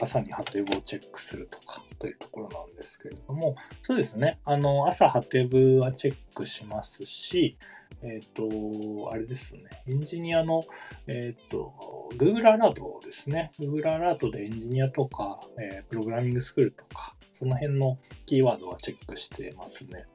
[0.00, 4.40] 朝にハテブをチェックするとかというところなんですけれども、そうですね。
[4.44, 7.58] あの、朝ハテブはチェックしますし、
[8.02, 9.62] えっ、ー、と、あれですね。
[9.86, 10.64] エンジニアの、
[11.06, 11.74] えっ、ー、と、
[12.16, 13.52] Google アラートですね。
[13.60, 20.06] Google アラートでエンジニアとか、えー、プログラミングスクールとか、その辺のキーワードはチェックしてますね。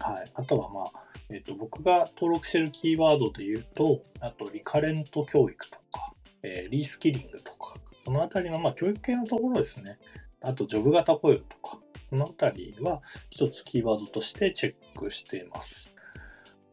[0.00, 0.30] はい。
[0.34, 0.86] あとはまあ、
[1.28, 9.98] えっ、と、僕が登録してるキーワードで言うと、あと、リカレント教育とか、えリースキリングとか、このあたりの、まあ、教育系のところですね。
[10.40, 11.78] あと、ジョブ型雇用とか、
[12.10, 15.90] このあたりは一つキーワードとしてチェックしています。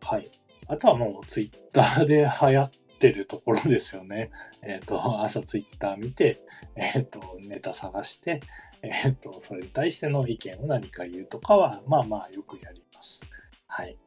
[0.01, 0.29] はい。
[0.67, 4.31] あとはもうツイッターで流行ってるところですよね。
[4.61, 6.39] えっ、ー、と、朝ツイッター見て、
[6.75, 8.41] えっ、ー、と、ネタ探して、
[8.81, 13.25] えっ、ー、と、それに対しての意見を何か言うとかは、まあまあよくやります。
[13.67, 13.97] はい。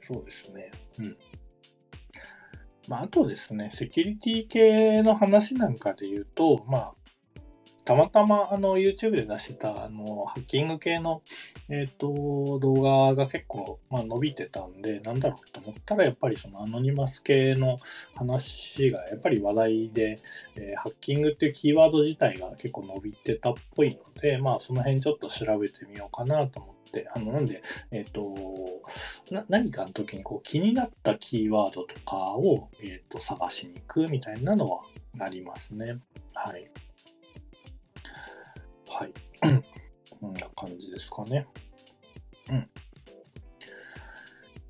[0.00, 0.70] そうですね。
[0.98, 1.16] うん。
[2.88, 6.94] まあ、あとですね、セキュリティ系の話なんかで言うと、まあ、
[7.84, 11.22] たまたまあの YouTube で出してたあのハッキング系の、
[11.68, 17.78] えーと、動画が結構、まあ、伸びてたんで、なんだろうと思ったら、やっぱりそのアノニマス系の
[18.14, 20.20] 話がやっぱり話題で、
[20.54, 26.71] えー、ハッキングっていうキーワード自体が結構伸びてたっぽいので、まあその辺ちょっと調べてみようかなと思って、
[27.14, 28.34] あの、なんで、えっ、ー、と、
[29.48, 34.82] 何かの時にこう気になったキーワードとかを、えーと探しに行くみたいなのは
[35.20, 35.98] ありますね。
[36.34, 36.70] はい。
[38.88, 39.12] はい。
[40.20, 41.46] こんな感じですかね。
[42.50, 42.68] うん。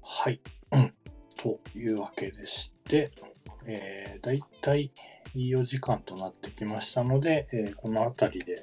[0.02, 0.40] はい。
[1.36, 3.10] というわけでして、
[3.66, 4.92] えー、だいたい
[5.34, 8.62] いいお時間となってきましたので、えー、この辺りで、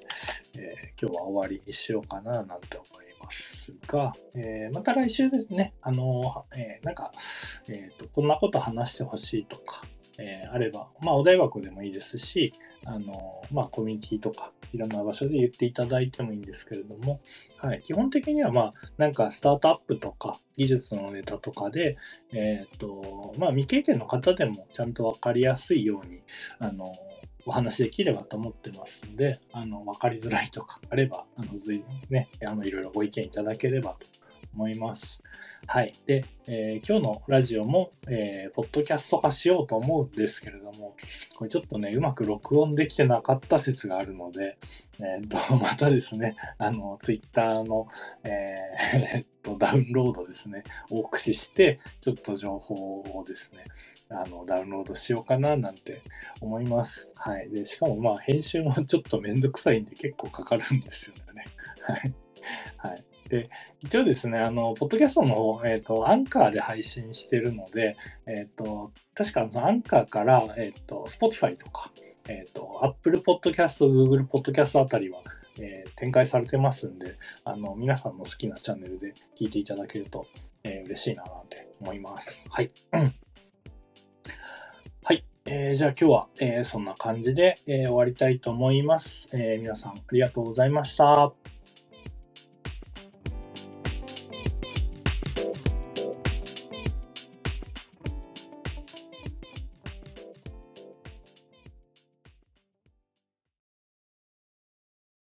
[0.56, 7.12] えー、今日は終わりにしようかななんて思いますが、えー、また来週ですね、あのえなんか、
[7.68, 9.84] えーと、こんなこと話してほしいとか、
[10.18, 12.54] えあれば、まあ、お題箱でもいいですし、
[12.86, 17.22] あの、まあ、コミュニティとか、いろんな場所で言っていただいてもいいんですけれども、
[17.58, 21.98] はい、基本的には、まあ、なんかスタートアップとか、技術のネタとかで、
[22.34, 26.22] えっ、と、まあ、未経験の方でもちゃんとわかりやすいように、
[26.58, 26.96] あの、
[27.50, 34.06] お話できればと思ってますんで、あの、わかりづらいとかあれば、あの、随分ね、あの、いろいろご意見いただければと
[34.54, 35.22] 思います。
[35.68, 35.94] はい。
[36.06, 40.96] で、えー、今日のラジオも、えー、ポッドキャスト化しようと思うんですけれども、
[41.36, 44.58] これちょっとね、うまく録音できてなかった説があるので、
[45.02, 47.88] えー、と、またですね、あの、ツイッターの、
[48.24, 53.66] えー、と、ダウンロードですね、を駆使して、ちょっと情報をですね、
[54.10, 56.02] あの、ダウンロードしようかななんて
[56.42, 57.12] 思います。
[57.16, 57.50] はい。
[57.50, 61.46] で、しかもまあ、編集もちょっとめんどくさいんで結構かかるんですよね。
[61.82, 62.14] はい。
[62.78, 63.04] はい。
[63.30, 63.50] で、
[63.82, 71.92] 一応ですね、あの、ポッドキャストの、えっ、ー、と、アンカーで配信してるので、えっ、ー、と、確かアンカーから、えっ、ー、と、Spotify とか、
[72.28, 75.22] えっ、と、Apple Podcast、Google Podcast あたりは、
[75.60, 80.26] えー、展開されてますんで、あの、皆さんの好きなチャンネルで聞いていただけると、
[80.64, 82.48] えー、嬉しいななんて思います。
[82.50, 82.70] はい。
[85.04, 85.24] はい。
[85.46, 91.39] えー、じゃあ今日は、えー、そんな感じで、えー、終わりたいと思います、え皆さんありがとうございました。